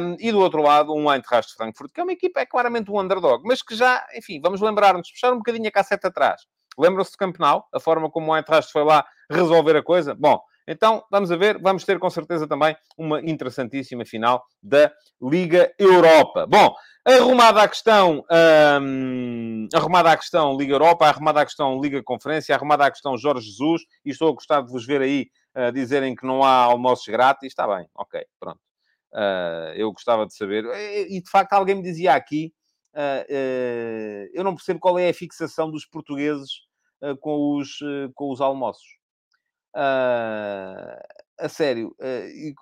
[0.00, 3.00] Um, e do outro lado, um Eintracht Frankfurt, que é uma equipa, é claramente um
[3.00, 6.42] underdog, mas que já, enfim, vamos lembrar-nos, puxar um bocadinho a cassete atrás.
[6.78, 7.66] Lembram-se do Campenau?
[7.74, 10.14] A forma como o Eintracht foi lá resolver a coisa?
[10.14, 15.72] Bom, então, vamos a ver, vamos ter com certeza também uma interessantíssima final da Liga
[15.78, 16.44] Europa.
[16.46, 18.24] Bom, arrumada a questão,
[19.72, 23.82] arrumada a questão Liga Europa, arrumada a questão Liga Conferência, arrumada a questão Jorge Jesus,
[24.04, 25.26] e estou a gostar de vos ver aí
[25.72, 28.60] dizerem que não há almoços grátis, está bem, ok, pronto.
[29.12, 30.64] Uh, eu gostava de saber.
[31.08, 32.52] E, de facto, alguém me dizia aqui,
[32.94, 36.66] uh, eu não percebo qual é a fixação dos portugueses
[37.20, 37.78] com, os,
[38.14, 38.86] com os almoços.
[39.74, 41.94] a sério,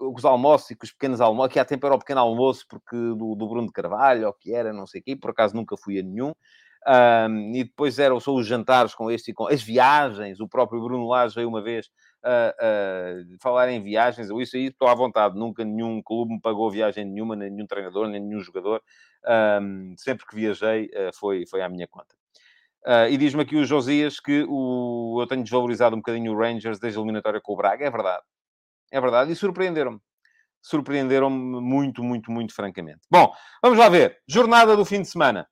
[0.00, 2.96] os almoços e com os pequenos almoços, que há tempo era o pequeno almoço porque
[2.96, 5.76] do, do Bruno de Carvalho, ou que era, não sei o quê, por acaso nunca
[5.76, 6.32] fui a nenhum.
[6.86, 10.40] Um, e depois eram só os jantares com este e com as viagens.
[10.40, 11.88] O próprio Bruno Lage veio uma vez
[12.24, 14.30] uh, falar em viagens.
[14.30, 15.38] Eu isso aí estou à vontade.
[15.38, 18.82] Nunca nenhum clube me pagou viagem nenhuma, nem nenhum treinador, nem nenhum jogador.
[19.60, 22.14] Um, sempre que viajei uh, foi, foi à minha conta.
[22.86, 26.78] Uh, e diz-me aqui o Josias que o, eu tenho desvalorizado um bocadinho o Rangers
[26.78, 27.86] desde a eliminatória com o Braga.
[27.86, 28.22] É verdade.
[28.92, 29.32] É verdade.
[29.32, 30.00] E surpreenderam-me.
[30.62, 33.00] Surpreenderam-me muito, muito, muito francamente.
[33.10, 33.32] Bom,
[33.62, 34.18] vamos lá ver.
[34.28, 35.46] Jornada do fim de semana.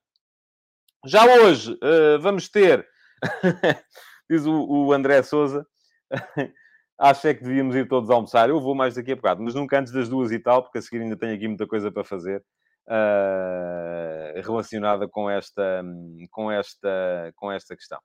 [1.05, 2.87] Já hoje uh, vamos ter,
[4.29, 5.67] diz o, o André Souza,
[6.99, 8.49] acho é que devíamos ir todos almoçar.
[8.49, 10.81] Eu vou mais daqui a bocado, mas nunca antes das duas e tal, porque a
[10.81, 12.43] seguir ainda tenho aqui muita coisa para fazer
[12.87, 15.83] uh, relacionada com esta,
[16.31, 17.99] com, esta, com esta questão.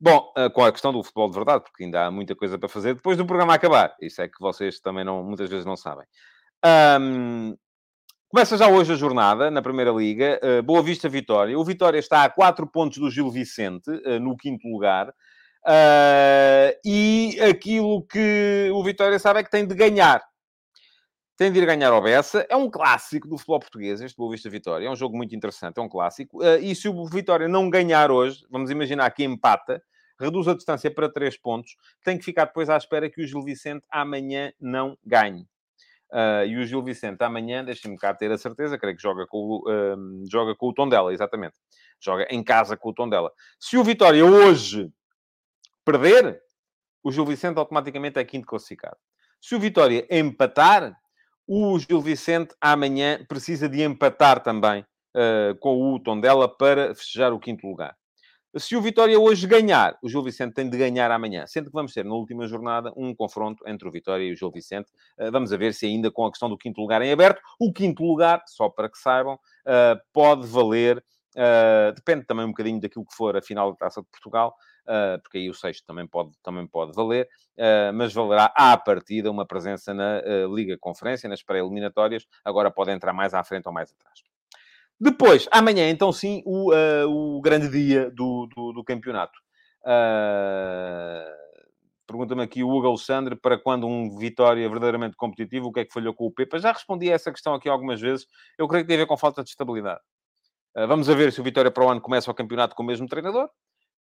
[0.00, 2.68] Bom, uh, com a questão do futebol de verdade, porque ainda há muita coisa para
[2.68, 3.94] fazer depois do programa acabar.
[4.00, 6.06] Isso é que vocês também não, muitas vezes não sabem.
[7.00, 7.56] Um,
[8.30, 10.38] Começa já hoje a jornada na Primeira Liga.
[10.42, 11.58] Uh, Boa Vista Vitória.
[11.58, 13.90] O Vitória está a 4 pontos do Gil Vicente,
[14.20, 15.10] no quinto lugar.
[15.68, 20.22] Uh, e aquilo que o Vitória sabe é que tem de ganhar.
[21.36, 22.46] Tem de ir ganhar ao Bessa.
[22.48, 24.86] É um clássico do futebol português, este Boa Vista Vitória.
[24.86, 26.42] É um jogo muito interessante, é um clássico.
[26.42, 29.82] e se o Vitória não ganhar hoje, vamos imaginar que empata,
[30.18, 33.42] reduz a distância para 3 pontos, tem que ficar depois à espera que o Gil
[33.42, 35.42] Vicente amanhã não ganhe.
[36.10, 39.58] Uh, e o Gil Vicente amanhã, deixem-me cá ter a certeza, creio que joga com,
[39.58, 41.56] uh, joga com o Tondela, exatamente.
[42.00, 43.30] Joga em casa com o Tondela.
[43.60, 44.90] Se o Vitória hoje
[45.92, 46.42] perder,
[47.02, 48.98] o Gil Vicente automaticamente é quinto classificado.
[49.40, 50.94] Se o Vitória empatar,
[51.46, 57.40] o Gil Vicente amanhã precisa de empatar também uh, com o Tondela para festejar o
[57.40, 57.96] quinto lugar.
[58.58, 61.46] Se o Vitória hoje ganhar, o Gil Vicente tem de ganhar amanhã.
[61.46, 64.50] Sendo que vamos ter, na última jornada, um confronto entre o Vitória e o Gil
[64.50, 64.90] Vicente.
[65.18, 67.40] Eh, vamos a ver se ainda com a questão do quinto lugar em aberto.
[67.58, 71.02] O quinto lugar, só para que saibam, eh, pode valer...
[71.94, 74.56] Depende também um bocadinho daquilo que for a final da Taça de Portugal,
[75.22, 77.28] porque aí o sexto também pode, também pode valer,
[77.94, 80.22] mas valerá à partida uma presença na
[80.54, 82.26] Liga Conferência, nas pré-eliminatórias.
[82.44, 84.20] Agora pode entrar mais à frente ou mais atrás.
[85.00, 86.72] Depois, amanhã, então sim, o,
[87.06, 89.38] o grande dia do, do, do campeonato.
[92.06, 95.92] Pergunta-me aqui o Hugo Alexandre, para quando um Vitória verdadeiramente competitivo, o que é que
[95.92, 96.58] falhou com o Pepa?
[96.58, 98.26] Já respondi a essa questão aqui algumas vezes.
[98.58, 100.00] Eu creio que tem a ver com falta de estabilidade.
[100.74, 103.06] Vamos a ver se o Vitória para o ano começa o campeonato com o mesmo
[103.06, 103.50] treinador,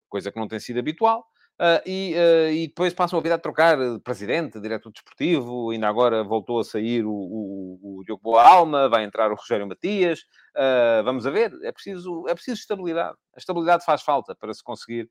[0.08, 1.26] coisa que não tem sido habitual.
[1.60, 6.24] Uh, e, uh, e, depois passam a vida a trocar presidente, diretor desportivo, ainda agora
[6.24, 10.20] voltou a sair o, o, o Diogo Boa Alma, vai entrar o Rogério Matias.
[10.56, 13.18] Uh, vamos a ver, é preciso, é preciso estabilidade.
[13.36, 15.10] A estabilidade faz falta para se conseguir,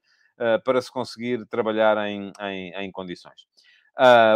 [0.64, 3.46] para se conseguir trabalhar em, em, em condições.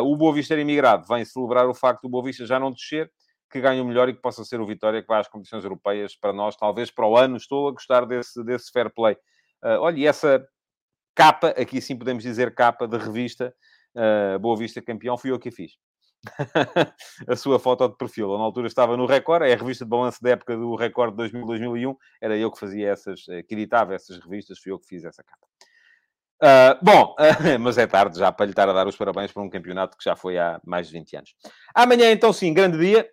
[0.02, 3.08] o Boa Vista imigrado vem celebrar o facto do Boa Vista já não descer,
[3.50, 6.16] que ganhe o melhor e que possa ser o Vitória que vai às competições europeias
[6.16, 7.36] para nós, talvez para o ano.
[7.36, 9.16] Estou a gostar desse, desse fair play.
[9.62, 10.44] Olha, e essa
[11.14, 13.54] capa, aqui sim podemos dizer capa de revista,
[13.94, 15.72] uh, Boa Vista Campeão, fui eu que a fiz.
[17.28, 18.30] a sua foto de perfil.
[18.30, 21.16] Eu, na altura estava no Record, é a revista de balanço da época do Record
[21.16, 24.86] de 2000-2001, era eu que fazia essas, eh, que editava essas revistas, fui eu que
[24.86, 25.46] fiz essa capa.
[26.42, 29.42] Uh, bom, uh, mas é tarde já para lhe estar a dar os parabéns por
[29.42, 31.34] um campeonato que já foi há mais de 20 anos.
[31.74, 33.08] Amanhã, então, sim, grande dia.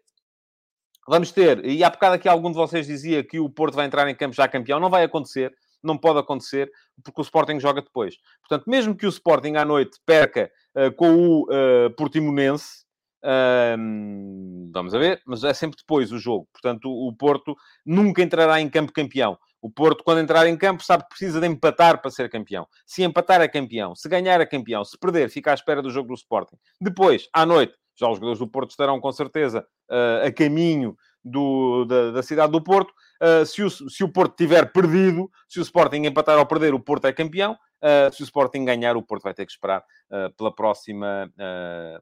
[1.09, 4.09] Vamos ter, e há bocado aqui algum de vocês dizia que o Porto vai entrar
[4.09, 4.79] em campo já campeão.
[4.79, 5.53] Não vai acontecer
[5.87, 6.71] não pode acontecer,
[7.03, 8.15] porque o Sporting joga depois.
[8.41, 12.85] Portanto, mesmo que o Sporting à noite perca uh, com o uh, Portimonense,
[13.23, 16.47] uh, vamos a ver, mas é sempre depois o jogo.
[16.51, 19.37] Portanto, o, Porto nunca entrará em campo campeão.
[19.61, 22.67] O Porto, quando entrar em campo, sabe que precisa de empatar para ser campeão.
[22.85, 23.95] Se empatar é campeão.
[23.95, 24.83] Se ganhar é campeão.
[24.85, 26.55] Se perder, fica à espera do jogo do Sporting.
[26.79, 30.95] Depois, à noite, já os jogadores do Porto estarão com certeza uh, a caminho
[31.29, 32.93] do, da, da, cidade do Porto.
[33.21, 36.79] Uh, se, o, se o Porto tiver perdido, se o Sporting empatar ou perder, o
[36.79, 37.57] Porto é campeão.
[37.83, 41.31] Uh, se o Sporting ganhar, o Porto vai ter que esperar uh, pela, próxima,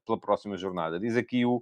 [0.06, 1.00] pela próxima jornada.
[1.00, 1.62] Diz aqui o,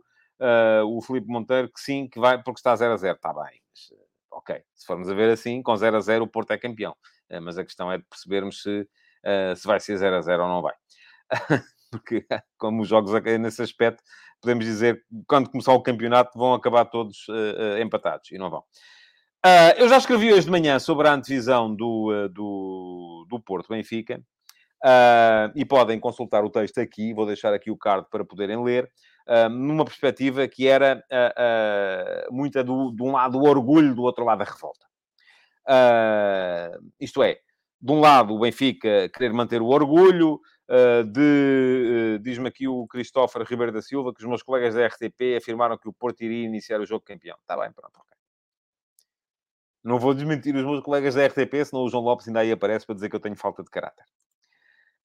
[0.87, 3.15] o Felipe Monteiro que sim, que vai, porque está 0 a 0.
[3.15, 3.61] Está bem.
[3.69, 3.99] Mas,
[4.31, 6.95] ok, se formos a ver assim, com 0 a 0 o Porto é campeão.
[7.41, 8.87] mas a questão é de percebermos se,
[9.55, 10.73] se vai ser 0 a 0 ou não vai.
[11.93, 12.25] porque
[12.57, 14.01] como os jogos nesse aspecto
[14.43, 18.59] podemos dizer quando começar o campeonato vão acabar todos uh, uh, empatados e não vão.
[18.59, 24.21] Uh, eu já escrevi hoje de manhã sobre a antevisão do, do, do Porto Benfica
[25.55, 28.89] e podem consultar o texto aqui, vou deixar aqui o card para poderem ler.
[29.49, 34.41] numa perspectiva que era uh, muita do, de um lado o orgulho, do outro lado
[34.41, 34.85] a revolta.
[36.99, 37.37] isto é,
[37.81, 40.52] de um lado o Benfica querer manter o orgulho, Uh,
[41.03, 45.37] de, uh, diz-me aqui o Cristóforo Ribeiro da Silva, que os meus colegas da RTP
[45.37, 47.37] afirmaram que o Porto iria iniciar o jogo campeão.
[47.41, 48.17] Está bem, pronto, ok.
[49.83, 52.85] Não vou desmentir os meus colegas da RTP, senão o João Lopes ainda aí aparece
[52.85, 54.05] para dizer que eu tenho falta de caráter.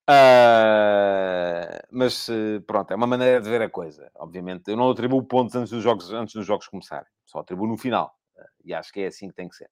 [0.08, 2.28] Uh, mas
[2.66, 4.10] pronto, é uma maneira de ver a coisa.
[4.14, 7.76] Obviamente, eu não atribuo pontos antes dos jogos, antes dos jogos começarem, só atribuo no
[7.76, 8.16] final.
[8.64, 9.68] e acho que é assim que tem que ser.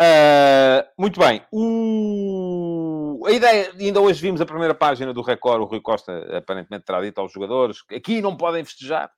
[0.00, 1.42] Uh, muito bem.
[1.50, 3.24] O...
[3.26, 7.00] A ideia, ainda hoje vimos a primeira página do Record, o Rui Costa aparentemente terá
[7.00, 9.10] dito aos jogadores que aqui não podem festejar.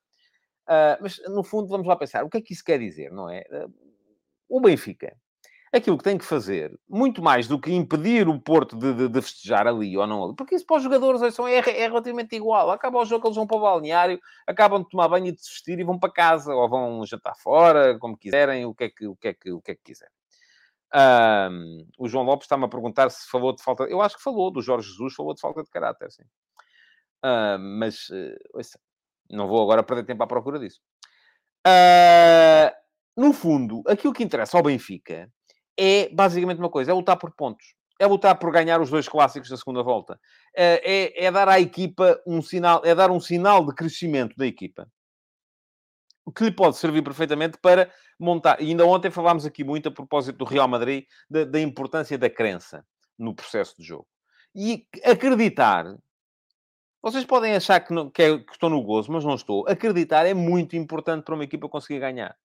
[0.67, 3.29] Uh, mas, no fundo, vamos lá pensar, o que é que isso quer dizer, não
[3.29, 3.43] é?
[3.51, 3.73] Uh,
[4.47, 5.15] o Benfica,
[5.73, 9.21] aquilo que tem que fazer, muito mais do que impedir o Porto de, de, de
[9.21, 12.71] festejar ali ou não ali, porque isso para os jogadores é, é, relativamente igual.
[12.71, 15.49] Acaba o jogo, eles vão para o balneário, acabam de tomar banho e de se
[15.49, 19.07] vestir e vão para casa, ou vão jantar fora, como quiserem, o que é que,
[19.07, 20.18] o que, é que, o que, é que quiserem.
[20.93, 23.83] Um, o João Lopes está-me a perguntar se falou de falta.
[23.83, 26.23] Eu acho que falou, do Jorge Jesus, falou de falta de caráter, sim.
[27.23, 28.79] Uh, mas, uh,
[29.29, 30.79] não vou agora perder tempo à procura disso.
[31.67, 32.71] Uh,
[33.15, 35.29] no fundo, aquilo que interessa ao Benfica
[35.77, 37.75] é basicamente uma coisa: é lutar por pontos.
[37.99, 40.17] É lutar por ganhar os dois clássicos da segunda volta.
[40.55, 40.81] É,
[41.21, 44.89] é, é dar à equipa um sinal, é dar um sinal de crescimento da equipa
[46.31, 48.61] que lhe pode servir perfeitamente para montar.
[48.61, 52.29] E ainda ontem falámos aqui muito a propósito do Real Madrid, da, da importância da
[52.29, 52.85] crença
[53.17, 54.07] no processo de jogo.
[54.55, 55.85] E acreditar.
[57.01, 59.65] Vocês podem achar que, não, que, é, que estou no gozo, mas não estou.
[59.67, 62.35] Acreditar é muito importante para uma equipa conseguir ganhar.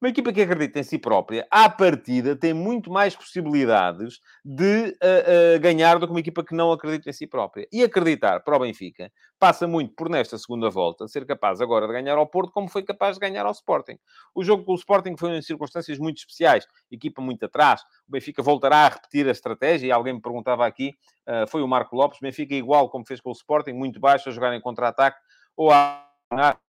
[0.00, 5.56] Uma equipa que acredita em si própria, à partida, tem muito mais possibilidades de uh,
[5.56, 7.66] uh, ganhar do que uma equipa que não acredita em si própria.
[7.72, 11.92] E acreditar para o Benfica passa muito por, nesta segunda volta, ser capaz agora de
[11.94, 13.98] ganhar ao Porto, como foi capaz de ganhar ao Sporting.
[14.34, 17.80] O jogo com o Sporting foi em circunstâncias muito especiais, equipa muito atrás.
[18.06, 20.94] O Benfica voltará a repetir a estratégia, e alguém me perguntava aqui,
[21.26, 24.32] uh, foi o Marco Lopes, Benfica igual como fez com o Sporting, muito baixo, a
[24.32, 25.18] jogar em contra-ataque,
[25.56, 26.05] ou a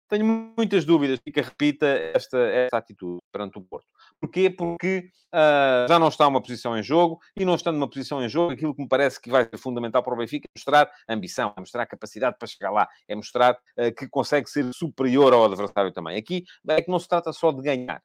[0.08, 0.24] tenho
[0.56, 3.86] muitas dúvidas que repita esta, esta atitude perante o Porto.
[4.20, 4.50] Porquê?
[4.50, 8.28] Porque uh, já não está uma posição em jogo e não estando numa posição em
[8.28, 11.52] jogo, aquilo que me parece que vai ser fundamental para o Benfica é mostrar ambição,
[11.56, 15.92] é mostrar capacidade para chegar lá, é mostrar uh, que consegue ser superior ao adversário
[15.92, 16.16] também.
[16.16, 18.02] Aqui é que não se trata só de ganhar.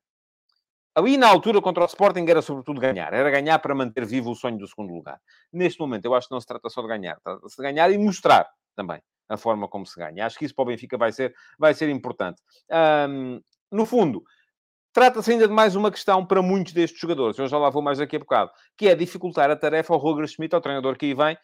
[0.94, 3.14] Ali, na altura, contra o Sporting, era sobretudo ganhar.
[3.14, 5.22] Era ganhar para manter vivo o sonho do segundo lugar.
[5.54, 7.18] Neste momento, eu acho que não se trata só de ganhar.
[7.24, 10.26] Trata-se de ganhar e mostrar também a forma como se ganha.
[10.26, 12.42] Acho que isso para o Benfica vai ser, vai ser importante.
[13.10, 13.42] Um,
[13.72, 14.24] no fundo,
[14.92, 17.40] trata-se ainda de mais uma questão para muitos destes jogadores.
[17.40, 18.52] Eu já lá vou mais daqui a bocado.
[18.78, 21.38] Que é dificultar a tarefa ao Roger Schmidt, ao treinador que aí vem.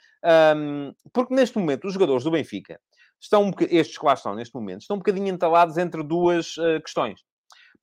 [0.58, 2.80] Um, porque neste momento, os jogadores do Benfica,
[3.20, 7.22] estão, estes que lá estão neste momento, estão um bocadinho entalados entre duas uh, questões.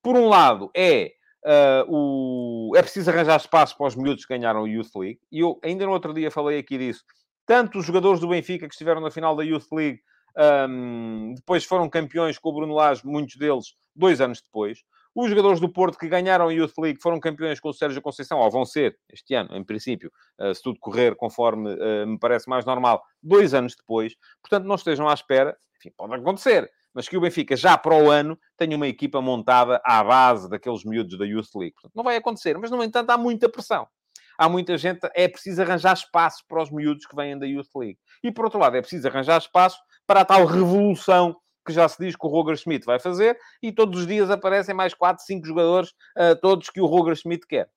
[0.01, 1.11] Por um lado, é...
[1.47, 2.71] Uh, o...
[2.75, 5.19] É preciso arranjar espaço para os miúdos que ganharam o Youth League.
[5.31, 7.03] E eu ainda no outro dia falei aqui disso
[7.45, 10.01] tanto os jogadores do Benfica que estiveram na final da Youth League
[10.37, 14.79] um, depois foram campeões com o Bruno Lage, muitos deles dois anos depois.
[15.15, 18.37] Os jogadores do Porto que ganharam a Youth League foram campeões com o Sérgio Conceição,
[18.39, 22.49] ou vão ser este ano, em princípio, uh, se tudo correr conforme uh, me parece
[22.49, 24.13] mais normal, dois anos depois.
[24.41, 28.11] Portanto, não estejam à espera, enfim, pode acontecer, mas que o Benfica já para o
[28.11, 31.75] ano tenha uma equipa montada à base daqueles miúdos da Youth League.
[31.75, 33.87] Portanto, não vai acontecer, mas no entanto há muita pressão
[34.37, 37.99] há muita gente, é preciso arranjar espaço para os miúdos que vêm da Youth League.
[38.23, 41.97] E por outro lado, é preciso arranjar espaço para a tal revolução que já se
[41.97, 45.45] diz que o Roger Schmidt vai fazer, e todos os dias aparecem mais 4, 5
[45.47, 47.69] jogadores, uh, todos que o Roger Schmidt quer.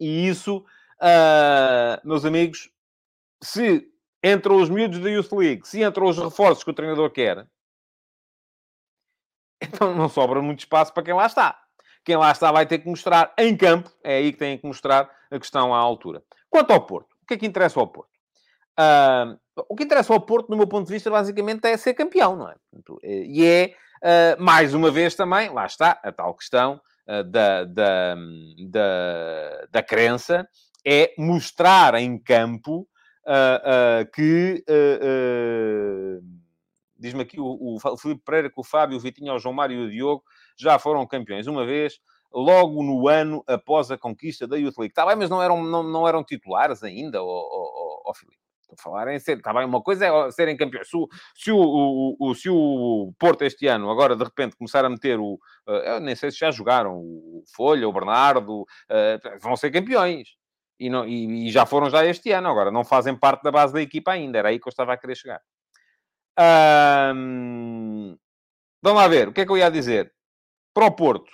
[0.00, 2.70] E isso, uh, meus amigos,
[3.40, 3.88] se
[4.22, 7.46] entram os miúdos da Youth League, se entram os reforços que o treinador quer,
[9.62, 11.63] então não sobra muito espaço para quem lá está.
[12.04, 15.10] Quem lá está vai ter que mostrar em campo, é aí que tem que mostrar
[15.30, 16.22] a questão à altura.
[16.50, 18.10] Quanto ao Porto, o que é que interessa ao Porto?
[18.78, 19.38] Uh,
[19.68, 22.48] o que interessa ao Porto, do meu ponto de vista, basicamente é ser campeão, não
[22.50, 22.54] é?
[23.02, 27.64] Eh, e é, uh, mais uma vez também, lá está, a tal questão uh, da,
[27.64, 28.16] da,
[28.68, 30.46] da, da crença,
[30.84, 32.86] é mostrar em campo
[34.12, 34.62] que
[36.98, 39.86] diz-me aqui o, o Filipe Pereira que o Fábio, o Vitinho, o João Mário e
[39.86, 40.22] o Diogo
[40.56, 41.98] já foram campeões uma vez,
[42.32, 44.92] logo no ano após a conquista da Youth League.
[44.92, 48.38] Está bem, mas não eram, não, não eram titulares ainda, ó oh, oh, Filipe.
[48.60, 50.88] Estou a falar em ser, está bem, uma coisa é serem campeões.
[50.88, 54.84] Se o, se o, o, o, se o Porto este ano, agora de repente, começar
[54.84, 55.34] a meter o.
[55.66, 60.28] Uh, eu nem sei se já jogaram, o Folha, o Bernardo, uh, vão ser campeões.
[60.78, 63.72] E, não, e, e, já foram já este ano, agora não fazem parte da base
[63.72, 65.40] da equipa ainda, era aí que eu estava a querer chegar.
[67.14, 68.16] Um,
[68.82, 70.12] vamos lá ver, o que é que eu ia dizer?
[70.74, 71.30] Para o Porto,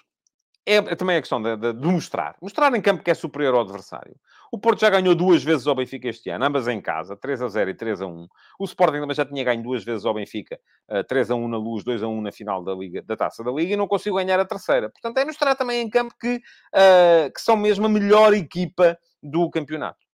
[0.66, 2.37] é, é também a questão de, de, de, mostrar.
[2.40, 4.14] Mostrar em campo que é superior ao adversário.
[4.53, 7.48] O Porto já ganhou duas vezes ao Benfica este ano, ambas em casa, 3 a
[7.48, 8.29] 0 e 3 a 1.
[8.59, 10.61] O Sporting também já tinha ganho duas vezes ao Benfica,
[11.09, 13.50] 3 a 1 na Luz, 2 a 1 na final da, Liga, da Taça da
[13.50, 14.90] Liga, e não conseguiu ganhar a terceira.
[14.90, 19.48] Portanto, é mostrar também em campo que, uh, que são mesmo a melhor equipa do
[19.50, 20.05] campeonato.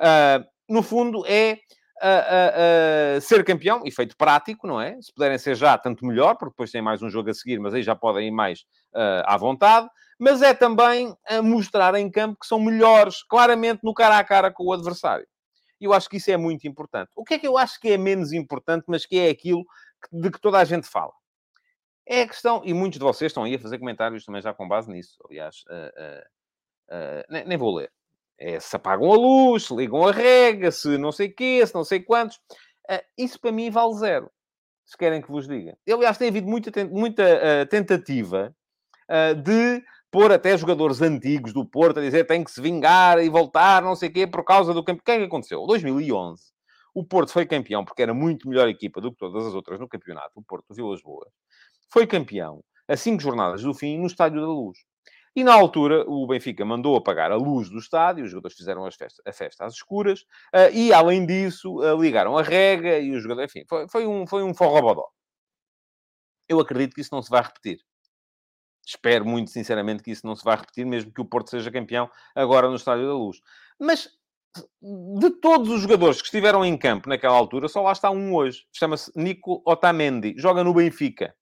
[0.00, 1.58] Uh, no fundo, é
[2.00, 5.00] a, a, a, ser campeão, efeito prático, não é?
[5.00, 7.74] Se puderem ser já, tanto melhor, porque depois tem mais um jogo a seguir, mas
[7.74, 8.60] aí já podem ir mais
[8.94, 9.88] uh, à vontade.
[10.18, 14.50] Mas é também a mostrar em campo que são melhores, claramente, no cara a cara
[14.50, 15.26] com o adversário.
[15.80, 17.10] E eu acho que isso é muito importante.
[17.14, 19.64] O que é que eu acho que é menos importante, mas que é aquilo
[20.10, 21.12] de que toda a gente fala?
[22.06, 24.66] É a questão, e muitos de vocês estão aí a fazer comentários também já com
[24.66, 26.22] base nisso, aliás, uh,
[26.94, 27.90] uh, nem, nem vou ler.
[28.38, 31.84] É, se apagam a luz, se ligam a rega, se não sei quê, se não
[31.84, 32.36] sei quantos.
[32.90, 34.30] Uh, isso para mim vale zero.
[34.84, 35.76] Se querem que vos diga.
[35.86, 38.54] Eu, aliás, tem havido muita, muita uh, tentativa
[39.10, 43.28] uh, de pôr até jogadores antigos do Porto a dizer tem que se vingar e
[43.28, 45.00] voltar, não sei o quê, por causa do campo.
[45.00, 45.66] O que é que aconteceu?
[45.66, 46.42] 2011,
[46.94, 49.88] o Porto foi campeão porque era muito melhor equipa do que todas as outras no
[49.88, 51.28] campeonato, o Porto Vilas Boas.
[51.92, 54.78] Foi campeão a cinco jornadas do fim, no Estádio da Luz.
[55.36, 59.22] E na altura, o Benfica mandou apagar a luz do estádio, os jogadores fizeram festa,
[59.26, 60.22] a festa às escuras,
[60.54, 64.26] uh, e além disso, uh, ligaram a rega e os jogadores, enfim, foi, foi um,
[64.26, 65.06] foi um forrobodó.
[66.48, 67.80] Eu acredito que isso não se vai repetir.
[68.86, 72.08] Espero muito sinceramente que isso não se vai repetir, mesmo que o Porto seja campeão
[72.34, 73.42] agora no Estádio da Luz.
[73.78, 74.08] Mas
[75.20, 78.64] de todos os jogadores que estiveram em campo naquela altura, só lá está um hoje.
[78.72, 80.34] Chama-se Nico Otamendi.
[80.38, 81.34] Joga no Benfica.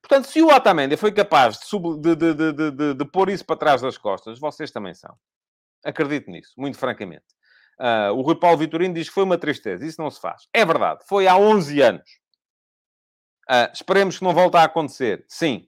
[0.00, 1.58] Portanto, se o Otamendi foi capaz
[2.00, 5.14] de, de, de, de, pôr isso para trás das costas, vocês também são.
[5.84, 7.26] Acredito nisso, muito francamente.
[7.78, 9.84] Uh, o Rui Paulo Vitorino diz que foi uma tristeza.
[9.84, 10.48] Isso não se faz.
[10.52, 11.00] É verdade.
[11.06, 12.10] Foi há 11 anos.
[13.48, 15.24] Uh, esperemos que não volte a acontecer.
[15.28, 15.66] Sim.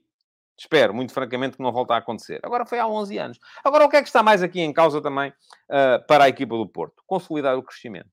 [0.59, 2.41] Espero, muito francamente, que não volte a acontecer.
[2.43, 3.39] Agora foi há 11 anos.
[3.65, 6.55] Agora, o que é que está mais aqui em causa também uh, para a equipa
[6.55, 7.03] do Porto?
[7.07, 8.11] Consolidar o crescimento.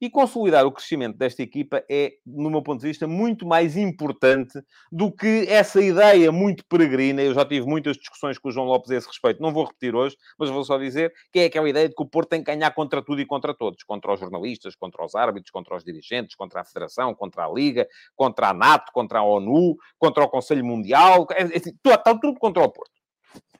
[0.00, 4.60] E consolidar o crescimento desta equipa é, no meu ponto de vista, muito mais importante
[4.92, 7.20] do que essa ideia muito peregrina.
[7.20, 9.94] Eu já tive muitas discussões com o João Lopes a esse respeito, não vou repetir
[9.94, 12.54] hoje, mas vou só dizer que é aquela ideia de que o Porto tem que
[12.54, 16.36] ganhar contra tudo e contra todos: contra os jornalistas, contra os árbitros, contra os dirigentes,
[16.36, 20.64] contra a Federação, contra a Liga, contra a NATO, contra a ONU, contra o Conselho
[20.64, 22.92] Mundial, é, é, está tudo contra o Porto.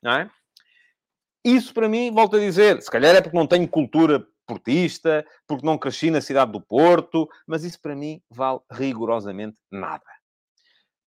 [0.02, 0.30] Não é?
[1.44, 5.66] Isso, para mim, volto a dizer, se calhar é porque não tenho cultura portista, porque
[5.66, 10.04] não cresci na cidade do Porto, mas isso para mim vale rigorosamente nada.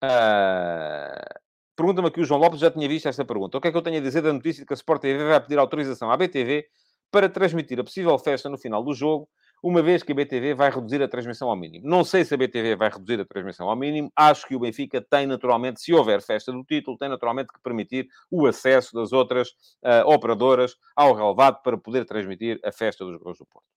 [0.03, 1.41] Uh...
[1.75, 3.57] Pergunta-me aqui o João Lopes, já tinha visto esta pergunta.
[3.57, 5.23] O que é que eu tenho a dizer da notícia de que a Sport TV
[5.23, 6.67] vai pedir autorização à BTV
[7.09, 9.27] para transmitir a possível festa no final do jogo
[9.61, 11.87] uma vez que a BTV vai reduzir a transmissão ao mínimo.
[11.87, 14.11] Não sei se a BTV vai reduzir a transmissão ao mínimo.
[14.15, 18.07] Acho que o Benfica tem naturalmente, se houver festa do título, tem naturalmente que permitir
[18.29, 19.49] o acesso das outras
[19.83, 23.67] uh, operadoras ao relevado para poder transmitir a festa dos Gols do Porto.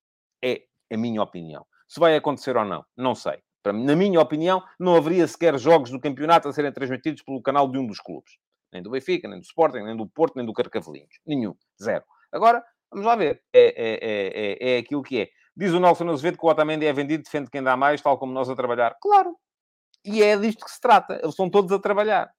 [0.42, 1.66] É a minha opinião.
[1.86, 3.42] Se vai acontecer ou não, não sei.
[3.72, 7.78] Na minha opinião, não haveria sequer jogos do campeonato a serem transmitidos pelo canal de
[7.78, 8.36] um dos clubes.
[8.72, 11.18] Nem do Benfica, nem do Sporting, nem do Porto, nem do Carcavelinhos.
[11.26, 11.54] Nenhum.
[11.82, 12.04] Zero.
[12.30, 13.42] Agora, vamos lá ver.
[13.52, 15.30] É, é, é, é, é aquilo que é.
[15.56, 18.32] Diz o Nelson Azevedo que o Otamendi é vendido, defende quem dá mais, tal como
[18.32, 18.96] nós a trabalhar.
[19.00, 19.36] Claro.
[20.04, 21.14] E é disto que se trata.
[21.14, 22.30] Eles estão todos a trabalhar.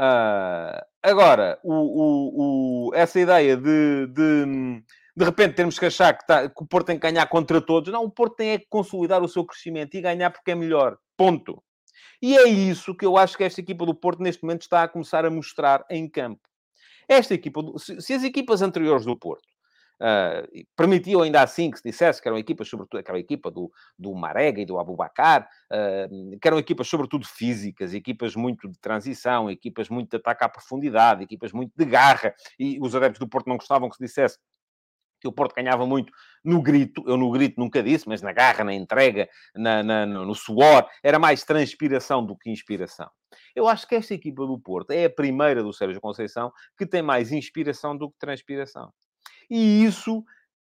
[0.00, 4.82] Uh, agora, o, o, o, essa ideia de, de,
[5.16, 7.92] de repente termos que achar que, tá, que, o Porto tem que ganhar contra todos.
[7.92, 10.96] Não, o Porto tem é que consolidar o seu crescimento e ganhar porque é melhor.
[11.16, 11.62] Ponto.
[12.20, 14.88] E é isso que eu acho que esta equipa do Porto neste momento está a
[14.88, 16.40] começar a mostrar em campo.
[17.06, 19.53] Esta equipa, se, se as equipas anteriores do Porto
[20.00, 24.14] Uh, permitiu ainda assim que se dissesse que eram equipas, sobretudo aquela equipa do, do
[24.14, 29.88] Marega e do Abubacar, uh, que eram equipas sobretudo físicas, equipas muito de transição, equipas
[29.88, 33.56] muito de ataque à profundidade, equipas muito de garra, e os adeptos do Porto não
[33.56, 34.38] gostavam que se dissesse
[35.24, 36.12] que o Porto ganhava muito
[36.44, 40.34] no grito, eu no grito nunca disse, mas na garra, na entrega, na, na, no
[40.34, 43.08] suor, era mais transpiração do que inspiração.
[43.56, 47.00] Eu acho que esta equipa do Porto é a primeira do Sérgio Conceição que tem
[47.00, 48.92] mais inspiração do que transpiração.
[49.50, 50.24] E isso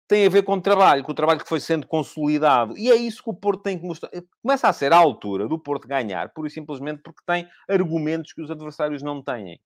[0.07, 2.77] tem a ver com o trabalho, com o trabalho que foi sendo consolidado.
[2.77, 4.09] E é isso que o Porto tem que mostrar.
[4.13, 8.31] Eh, começa a ser a altura do Porto ganhar, pura e simplesmente porque tem argumentos
[8.31, 9.59] que os adversários não têm.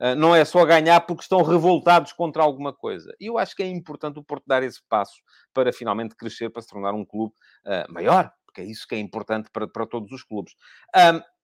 [0.00, 3.14] Uh, não é só ganhar porque estão revoltados contra alguma coisa.
[3.20, 5.20] E eu acho que é importante o Porto dar esse passo
[5.52, 7.34] para finalmente crescer, para se tornar um clube
[7.66, 10.54] uh, maior, porque é isso que é importante para, para todos os clubes.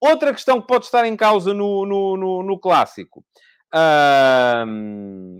[0.00, 3.22] Outra questão que pode estar em causa no, no, no, no clássico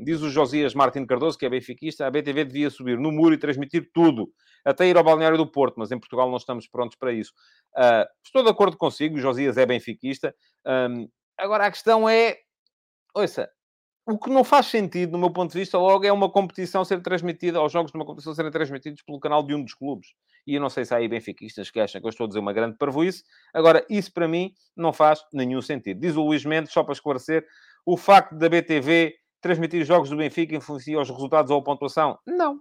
[0.04, 3.38] diz o Josias Martin Cardoso, que é benfiquista, a BTV devia subir no muro e
[3.38, 4.30] transmitir tudo,
[4.64, 7.32] até ir ao balneário do Porto, mas em Portugal não estamos prontos para isso.
[7.76, 10.34] Uh, estou de acordo consigo, o Josias é benfiquista.
[10.66, 11.08] Um,
[11.38, 12.36] agora, a questão é...
[13.14, 13.48] Ouça,
[14.08, 17.02] o que não faz sentido, do meu ponto de vista, logo é uma competição ser
[17.02, 20.08] transmitida, aos jogos de uma competição serem transmitidos pelo canal de um dos clubes.
[20.46, 22.38] E eu não sei se há aí benfiquistas que acham que eu estou a dizer
[22.38, 23.24] uma grande parvoíce.
[23.52, 25.98] Agora, isso para mim não faz nenhum sentido.
[25.98, 27.44] Diz o Luís Mendes, só para esclarecer,
[27.86, 32.18] o facto da BTV transmitir jogos do Benfica influencia os resultados ou a pontuação?
[32.26, 32.60] Não.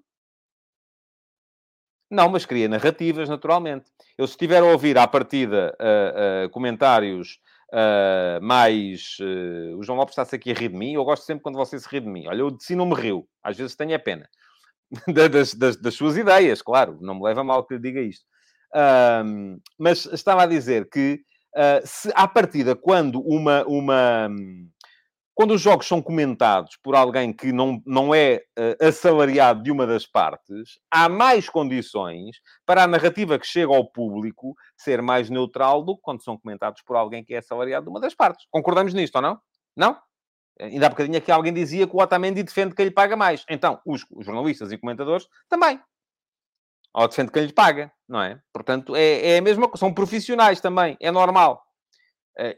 [2.09, 3.91] Não, mas cria narrativas, naturalmente.
[4.17, 7.39] Eu, se estiver a ouvir à partida uh, uh, comentários
[7.73, 9.17] uh, mais.
[9.76, 10.93] o João Lopes está-se aqui a rir de mim.
[10.93, 12.28] Eu gosto sempre quando você se ri de mim.
[12.28, 13.28] Olha, eu de si não me rio.
[13.43, 14.30] Às vezes tenho a pena.
[15.11, 16.99] das, das, das, suas ideias, claro.
[17.01, 18.26] Não me leva mal que lhe diga isto.
[19.80, 21.21] mas estava a dizer que,
[21.84, 23.65] se à partida, quando uma.
[23.65, 24.30] uma
[25.36, 29.86] quando os jogos são comentados por alguém que não, não é uh, assalariado de uma
[29.86, 35.83] das partes, há mais condições para a narrativa que chega ao público ser mais neutral
[35.83, 38.47] do que quando são comentados por alguém que é assalariado de uma das partes.
[38.49, 39.39] Concordamos nisto ou não?
[39.75, 39.99] Não?
[40.57, 43.43] Ainda há bocadinho aqui alguém dizia que o Otamendi defende quem lhe paga mais.
[43.49, 45.81] Então, os, jornalistas e comentadores também.
[46.93, 48.39] Ou defende quem lhe paga, não é?
[48.53, 49.79] Portanto, é, é a mesma coisa.
[49.79, 50.95] São profissionais também.
[51.01, 51.64] É normal.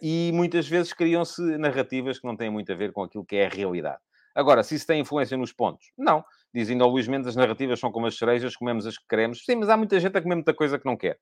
[0.02, 3.46] E muitas vezes criam-se narrativas que não têm muito a ver com aquilo que é
[3.46, 4.00] a realidade.
[4.38, 5.92] Agora, se isso tem influência nos pontos?
[5.98, 6.24] Não.
[6.54, 9.44] Dizendo ao Luís Mendes, as narrativas são como as cerejas, comemos as que queremos.
[9.44, 11.18] Sim, mas há muita gente a comer muita coisa que não quer.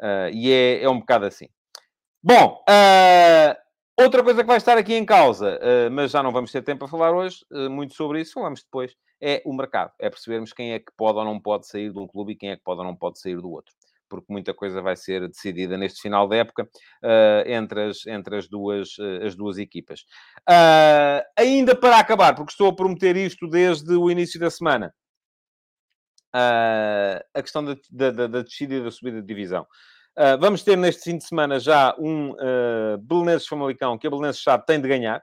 [0.00, 1.48] Uh, e é, é um bocado assim.
[2.20, 6.50] Bom, uh, outra coisa que vai estar aqui em causa, uh, mas já não vamos
[6.50, 9.92] ter tempo a falar hoje muito sobre isso, falamos depois, é o mercado.
[9.98, 12.50] É percebermos quem é que pode ou não pode sair de um clube e quem
[12.50, 13.72] é que pode ou não pode sair do outro
[14.10, 18.48] porque muita coisa vai ser decidida neste final da época uh, entre, as, entre as,
[18.48, 20.00] duas, uh, as duas equipas.
[20.40, 24.92] Uh, ainda para acabar, porque estou a prometer isto desde o início da semana,
[26.32, 27.74] a questão da,
[28.10, 29.66] da, da, descida e da subida de divisão.
[30.38, 34.64] vamos ter neste fim de semana já um uh, Belenenses Famalicão, que a Belenenses Chade
[34.64, 35.20] tem de ganhar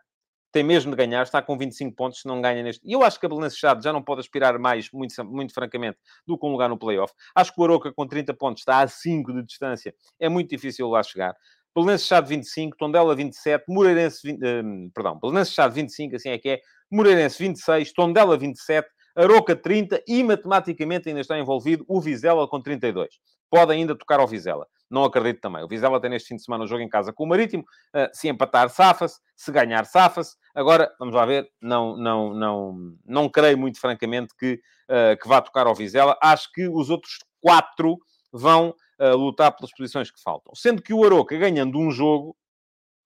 [0.58, 2.82] tem mesmo de ganhar, está com 25 pontos, se não ganha neste.
[2.84, 6.36] E eu acho que a Belenenses já não pode aspirar mais, muito, muito francamente, do
[6.36, 7.14] que um lugar no playoff.
[7.36, 9.94] Acho que o Aroca, com 30 pontos, está a 5 de distância.
[10.20, 11.36] É muito difícil lá chegar.
[11.76, 14.20] Belenenses Chade 25, Tondela 27, Moreirense...
[14.24, 16.60] 20, uh, perdão, Belenenses Chade 25, assim é que é.
[16.92, 23.10] Moreirense 26, Tondela 27, Aroca 30 e, matematicamente, ainda está envolvido o Vizela com 32.
[23.48, 25.64] Pode ainda tocar ao Vizela não acredito também.
[25.64, 27.64] O Vizela tem neste fim de semana um jogo em casa com o Marítimo.
[27.94, 29.20] Uh, se empatar, safa-se.
[29.36, 30.36] Se ganhar, safa-se.
[30.56, 31.50] Agora, vamos lá ver.
[31.62, 36.18] Não, não, não, não creio muito, francamente, que, uh, que vá tocar ao Vizela.
[36.22, 37.98] Acho que os outros quatro
[38.32, 40.56] vão uh, lutar pelas posições que faltam.
[40.56, 42.36] Sendo que o Aroca, ganhando um jogo,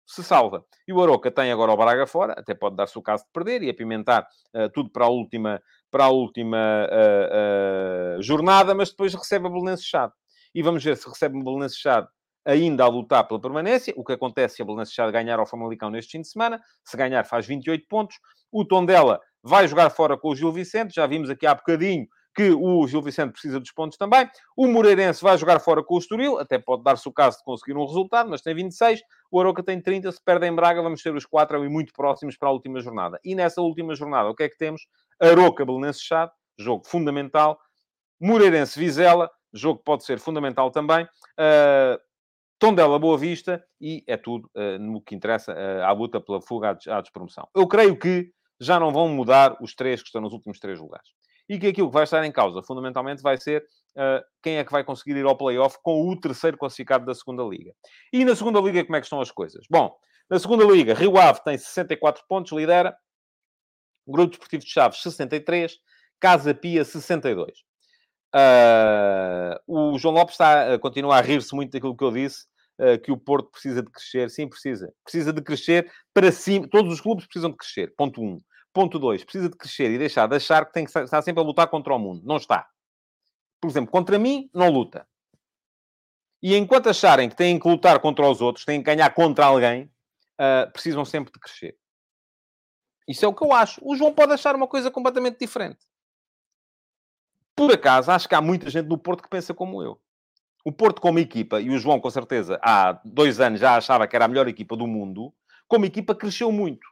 [0.05, 0.65] se salva.
[0.87, 3.63] E o Aroca tem agora o Braga fora, até pode dar-se o caso de perder
[3.63, 9.13] e apimentar uh, tudo para a última, para a última uh, uh, jornada, mas depois
[9.13, 10.13] recebe a Belenenses Chade
[10.53, 12.07] e vamos ver se recebe um Belenenses Chade
[12.45, 13.93] ainda a lutar pela permanência.
[13.95, 16.61] O que acontece se a Belenenses Chade ganhar ao Famalicão neste fim de semana.
[16.83, 18.17] Se ganhar, faz 28 pontos.
[18.51, 20.95] O Tondela vai jogar fora com o Gil Vicente.
[20.95, 24.29] Já vimos aqui há bocadinho que o Gil Vicente precisa dos pontos também.
[24.55, 26.39] O Moreirense vai jogar fora com o Estoril.
[26.39, 29.01] Até pode dar-se o caso de conseguir um resultado, mas tem 26.
[29.29, 30.11] O Aroca tem 30.
[30.11, 33.19] Se perde em Braga, vamos ter os quatro ali muito próximos para a última jornada.
[33.23, 34.87] E nessa última jornada, o que é que temos?
[35.19, 36.31] Aroca, Belenenses Chade.
[36.57, 37.59] Jogo fundamental.
[38.19, 41.03] Moreirense, Vizela jogo que pode ser fundamental também.
[41.03, 41.99] Uh,
[42.59, 46.77] Tondela Boa Vista e é tudo uh, no que interessa uh, à luta pela fuga
[46.87, 47.47] à, à despromoção.
[47.55, 51.09] Eu creio que já não vão mudar os três que estão nos últimos três lugares.
[51.49, 53.65] E que aquilo que vai estar em causa, fundamentalmente, vai ser
[53.97, 57.43] uh, quem é que vai conseguir ir ao play-off com o terceiro classificado da segunda
[57.43, 57.73] Liga.
[58.13, 59.65] E na segunda Liga, como é que estão as coisas?
[59.69, 59.91] Bom,
[60.29, 62.95] na segunda Liga, Rio Ave tem 64 pontos, lidera.
[64.07, 65.75] Grupo Desportivo de Chaves, 63.
[66.19, 67.63] Casa Pia, 62.
[68.33, 72.45] Uh, o João Lopes está, continua a rir-se muito daquilo que eu disse,
[72.79, 74.29] uh, que o Porto precisa de crescer.
[74.29, 74.93] Sim, precisa.
[75.03, 76.67] Precisa de crescer para cima.
[76.67, 77.93] Todos os clubes precisam de crescer.
[77.95, 78.25] Ponto 1.
[78.25, 78.41] Um.
[78.73, 79.23] Ponto 2.
[79.23, 81.93] Precisa de crescer e deixar de achar que tem que estar sempre a lutar contra
[81.93, 82.21] o mundo.
[82.25, 82.67] Não está.
[83.59, 85.05] Por exemplo, contra mim, não luta.
[86.41, 89.83] E enquanto acharem que têm que lutar contra os outros, têm que ganhar contra alguém,
[90.39, 91.77] uh, precisam sempre de crescer.
[93.07, 93.79] Isso é o que eu acho.
[93.83, 95.90] O João pode achar uma coisa completamente diferente
[97.61, 100.01] por acaso, acho que há muita gente no Porto que pensa como eu.
[100.65, 104.15] O Porto, como equipa, e o João, com certeza, há dois anos já achava que
[104.15, 105.31] era a melhor equipa do mundo,
[105.67, 106.87] como equipa cresceu muito.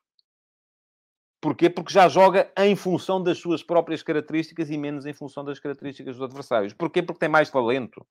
[1.42, 1.72] Porquê?
[1.72, 6.18] Porque já joga em função das suas próprias características e menos em função das características
[6.18, 6.72] dos adversários.
[6.72, 7.02] Porquê?
[7.02, 8.06] Porque tem mais talento.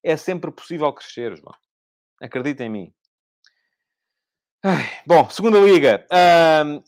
[0.00, 1.56] É sempre possível crescer, João.
[2.22, 2.94] Acredita em mim.
[4.62, 6.06] Ai, bom, segunda liga.
[6.64, 6.84] Um,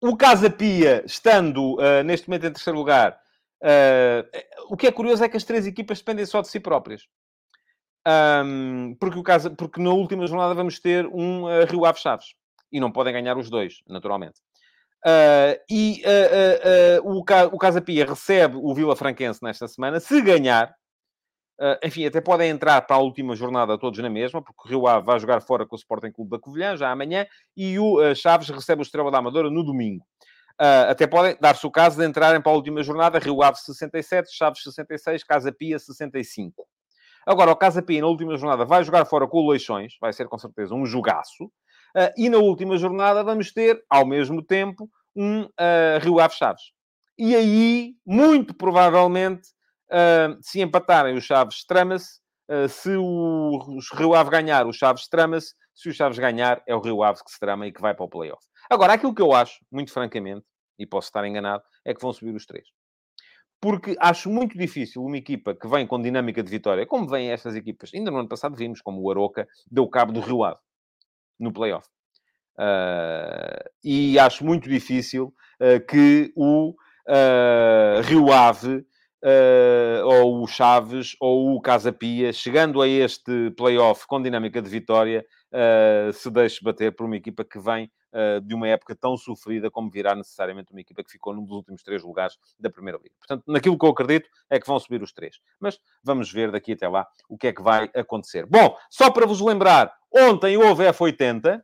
[0.00, 3.22] o Casa Pia, estando uh, neste momento em terceiro lugar,
[3.64, 4.28] Uh,
[4.68, 7.06] o que é curioso é que as três equipas dependem só de si próprias.
[8.06, 12.34] Um, porque, o caso, porque na última jornada vamos ter um uh, Rio Ave Chaves.
[12.70, 14.40] E não podem ganhar os dois, naturalmente.
[15.06, 16.02] Uh, e
[17.02, 20.00] o, o Casa Pia recebe o Vila Franquense nesta semana.
[20.00, 20.74] Se ganhar,
[21.84, 25.06] enfim, até podem entrar para a última jornada todos na mesma, porque o Rio Ave
[25.06, 28.82] vai jogar fora com o Sporting Clube da Covilhã, já amanhã, e o Chaves recebe
[28.82, 30.04] o Estrela da Amadora no domingo.
[30.60, 34.32] Uh, até podem dar-se o caso de entrarem para a última jornada, Rio Ave 67,
[34.32, 36.64] Chaves 66, Casa Pia 65.
[37.26, 40.28] Agora, o Casa Pia, na última jornada, vai jogar fora com o Leixões, vai ser
[40.28, 45.42] com certeza um jogaço, uh, e na última jornada vamos ter, ao mesmo tempo, um
[45.42, 46.62] uh, Rio Ave Chaves.
[47.18, 49.48] E aí, muito provavelmente,
[50.42, 52.18] se empatarem, os Chaves trama-se,
[52.68, 56.80] se o, o Rio Ave ganhar, o Chaves trama-se, se o Chaves ganhar, é o
[56.80, 58.44] Rio Ave que se trama e que vai para o playoff.
[58.70, 60.46] Agora, aquilo que eu acho, muito francamente,
[60.78, 62.66] e posso estar enganado, é que vão subir os três.
[63.60, 67.56] Porque acho muito difícil uma equipa que vem com dinâmica de vitória, como vêm estas
[67.56, 67.90] equipas.
[67.94, 70.60] Ainda no ano passado vimos como o Aroca deu cabo do Rio Ave
[71.38, 71.88] no playoff.
[72.58, 78.84] Uh, e acho muito difícil uh, que o uh, Rio Ave
[80.04, 85.24] ou o Chaves ou o Casa Pia, chegando a este playoff com dinâmica de vitória,
[85.52, 89.70] uh, se deixe bater por uma equipa que vem uh, de uma época tão sofrida
[89.70, 93.14] como virá necessariamente uma equipa que ficou num dos últimos três lugares da Primeira Liga.
[93.18, 95.38] Portanto, naquilo que eu acredito é que vão subir os três.
[95.60, 98.46] Mas vamos ver daqui até lá o que é que vai acontecer.
[98.46, 101.62] Bom, só para vos lembrar, ontem houve F80, Uh,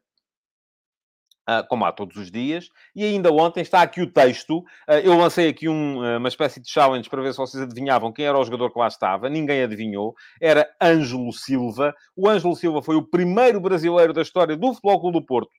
[1.68, 2.68] como há todos os dias.
[2.94, 4.58] E ainda ontem está aqui o texto.
[4.88, 8.12] Uh, eu lancei aqui um, uh, uma espécie de challenge para ver se vocês adivinhavam
[8.12, 9.28] quem era o jogador que lá estava.
[9.28, 10.14] Ninguém adivinhou.
[10.40, 11.94] Era Ângelo Silva.
[12.16, 15.50] O Ângelo Silva foi o primeiro brasileiro da história do Futebol Clube do Porto.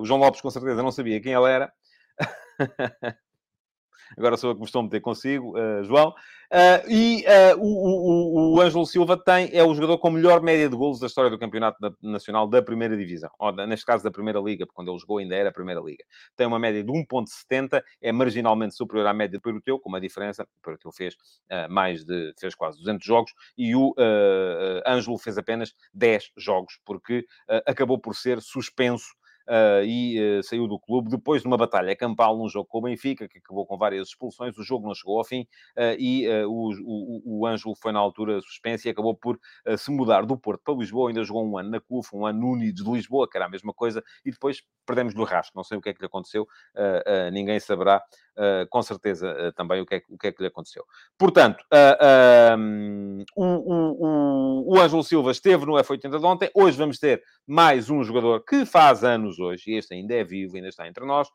[0.00, 1.72] o João Lopes, com certeza, não sabia quem ele era.
[4.16, 5.54] Agora sou eu que me estou a meter consigo,
[5.84, 6.14] João.
[6.46, 10.68] Uh, e uh, o, o, o Ângelo Silva tem, é o jogador com melhor média
[10.68, 13.30] de golos da história do Campeonato Nacional da Primeira Divisão.
[13.38, 16.04] Ou, neste caso, da Primeira Liga, porque quando ele jogou ainda era a Primeira Liga.
[16.36, 20.44] Tem uma média de 1.70, é marginalmente superior à média do Peruteu, com uma diferença.
[20.44, 22.32] O Peruteu fez uh, mais de...
[22.38, 23.94] fez quase 200 jogos e o
[24.86, 27.26] Ângelo fez apenas 10 jogos, porque
[27.66, 29.15] acabou por ser suspenso
[29.48, 32.82] uh, e uh, saiu do clube depois de uma batalha campal num jogo com o
[32.82, 34.56] Benfica, que acabou com várias expulsões.
[34.58, 35.42] O jogo não chegou ao fim
[35.76, 39.38] uh, e o, o, o Ângelo foi na altura suspenso e acabou por
[39.78, 41.10] se mudar do Porto para Lisboa.
[41.10, 43.48] Ainda jogou um ano na CUF, um ano no Unidos de Lisboa, que era a
[43.48, 45.52] mesma coisa, e depois perdemos-lhe o rasgo.
[45.54, 46.46] Não sei o que é que lhe aconteceu,
[47.32, 48.02] ninguém saberá.
[48.36, 50.84] Uh, com certeza uh, também o que, é, o que é que lhe aconteceu.
[51.16, 56.50] Portanto, uh, um, o, o, o, Ângelo Silva esteve no F80 de ontem.
[56.54, 60.56] Hoje vamos ter mais um jogador que faz anos hoje, e este ainda é vivo,
[60.56, 61.28] ainda está entre nós,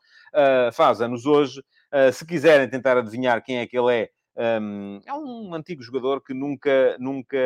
[0.74, 1.60] faz anos hoje.
[2.12, 3.92] se quiserem tentar adivinhar quem é que ele
[4.36, 7.36] é, um, é um antigo jogador que nunca, nunca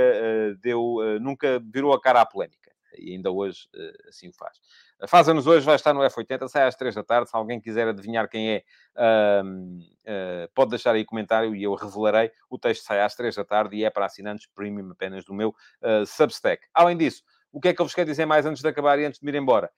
[0.61, 2.66] deu, nunca virou a cara à polémica.
[2.99, 3.69] E ainda hoje
[4.09, 4.59] assim o faz.
[5.07, 7.29] Faz anos hoje, vai estar no F80, sai às 3 da tarde.
[7.29, 8.65] Se alguém quiser adivinhar quem é,
[8.97, 12.31] uh, uh, pode deixar aí comentário e eu revelarei.
[12.49, 15.51] O texto sai às 3 da tarde e é para assinantes premium apenas do meu
[15.51, 16.67] uh, Substack.
[16.73, 17.23] Além disso,
[17.53, 19.27] o que é que eu vos quero dizer mais antes de acabar e antes de
[19.27, 19.71] me ir embora?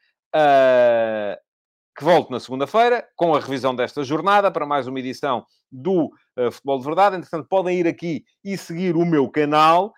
[1.97, 6.11] que volto na segunda-feira com a revisão desta jornada para mais uma edição do
[6.53, 7.17] Futebol de Verdade.
[7.17, 9.95] Entretanto, podem ir aqui e seguir o meu canal.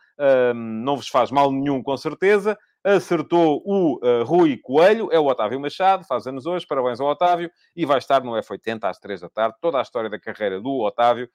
[0.55, 5.61] não vos faz mal nenhum, com certeza acertou o uh, Rui Coelho, é o Otávio
[5.61, 9.29] Machado, faz anos hoje, parabéns ao Otávio, e vai estar no F80 às 3 da
[9.29, 11.29] tarde, toda a história da carreira do Otávio.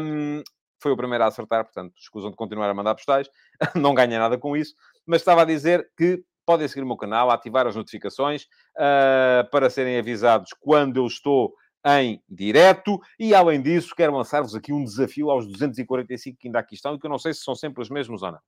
[0.00, 0.42] Um,
[0.80, 3.28] foi o primeiro a acertar, portanto, escusam de continuar a mandar postais,
[3.74, 4.74] não ganha nada com isso,
[5.04, 8.44] mas estava a dizer que podem seguir o meu canal, ativar as notificações
[8.76, 11.52] uh, para serem avisados quando eu estou
[11.86, 12.98] em direto.
[13.18, 16.98] E, além disso, quero lançar-vos aqui um desafio aos 245 que ainda aqui estão e
[16.98, 18.40] que eu não sei se são sempre os mesmos ou não.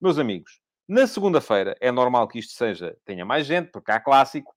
[0.00, 4.54] Meus amigos, na segunda-feira é normal que isto seja, tenha mais gente, porque há clássico.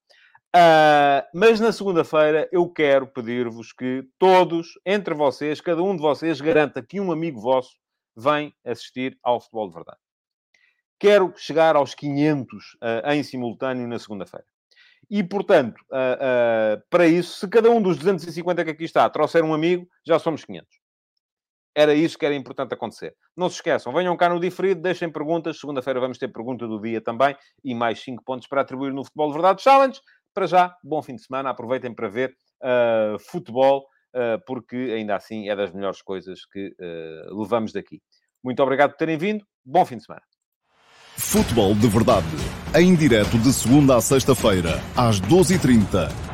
[0.55, 6.41] Uh, mas na segunda-feira eu quero pedir-vos que todos, entre vocês, cada um de vocês,
[6.41, 7.77] garanta que um amigo vosso
[8.15, 9.99] vem assistir ao futebol de verdade.
[10.99, 14.45] Quero chegar aos 500 uh, ah, em simultâneo na segunda-feira.
[15.09, 19.53] E, portanto, uh, para isso, se cada um dos 250 que aqui está trouxer um
[19.53, 20.67] amigo, já somos 500.
[21.79, 23.15] Era isso que era importante acontecer.
[23.37, 25.57] Não se esqueçam, venham cá no diferido, deixem perguntas.
[25.61, 29.31] Segunda-feira vamos ter pergunta do dia também e mais 5 pontos para atribuir no Futebol
[29.31, 29.97] Verdade Challenge.
[30.33, 31.51] Para já, bom fim de semana.
[31.51, 37.39] Aproveitem para ver uh, futebol, uh, porque ainda assim é das melhores coisas que uh,
[37.41, 38.01] levamos daqui.
[38.43, 39.45] Muito obrigado por terem vindo.
[39.63, 40.21] Bom fim de semana.
[41.15, 42.27] Futebol de Verdade.
[42.75, 46.28] Em direto de segunda a sexta-feira, às 12h30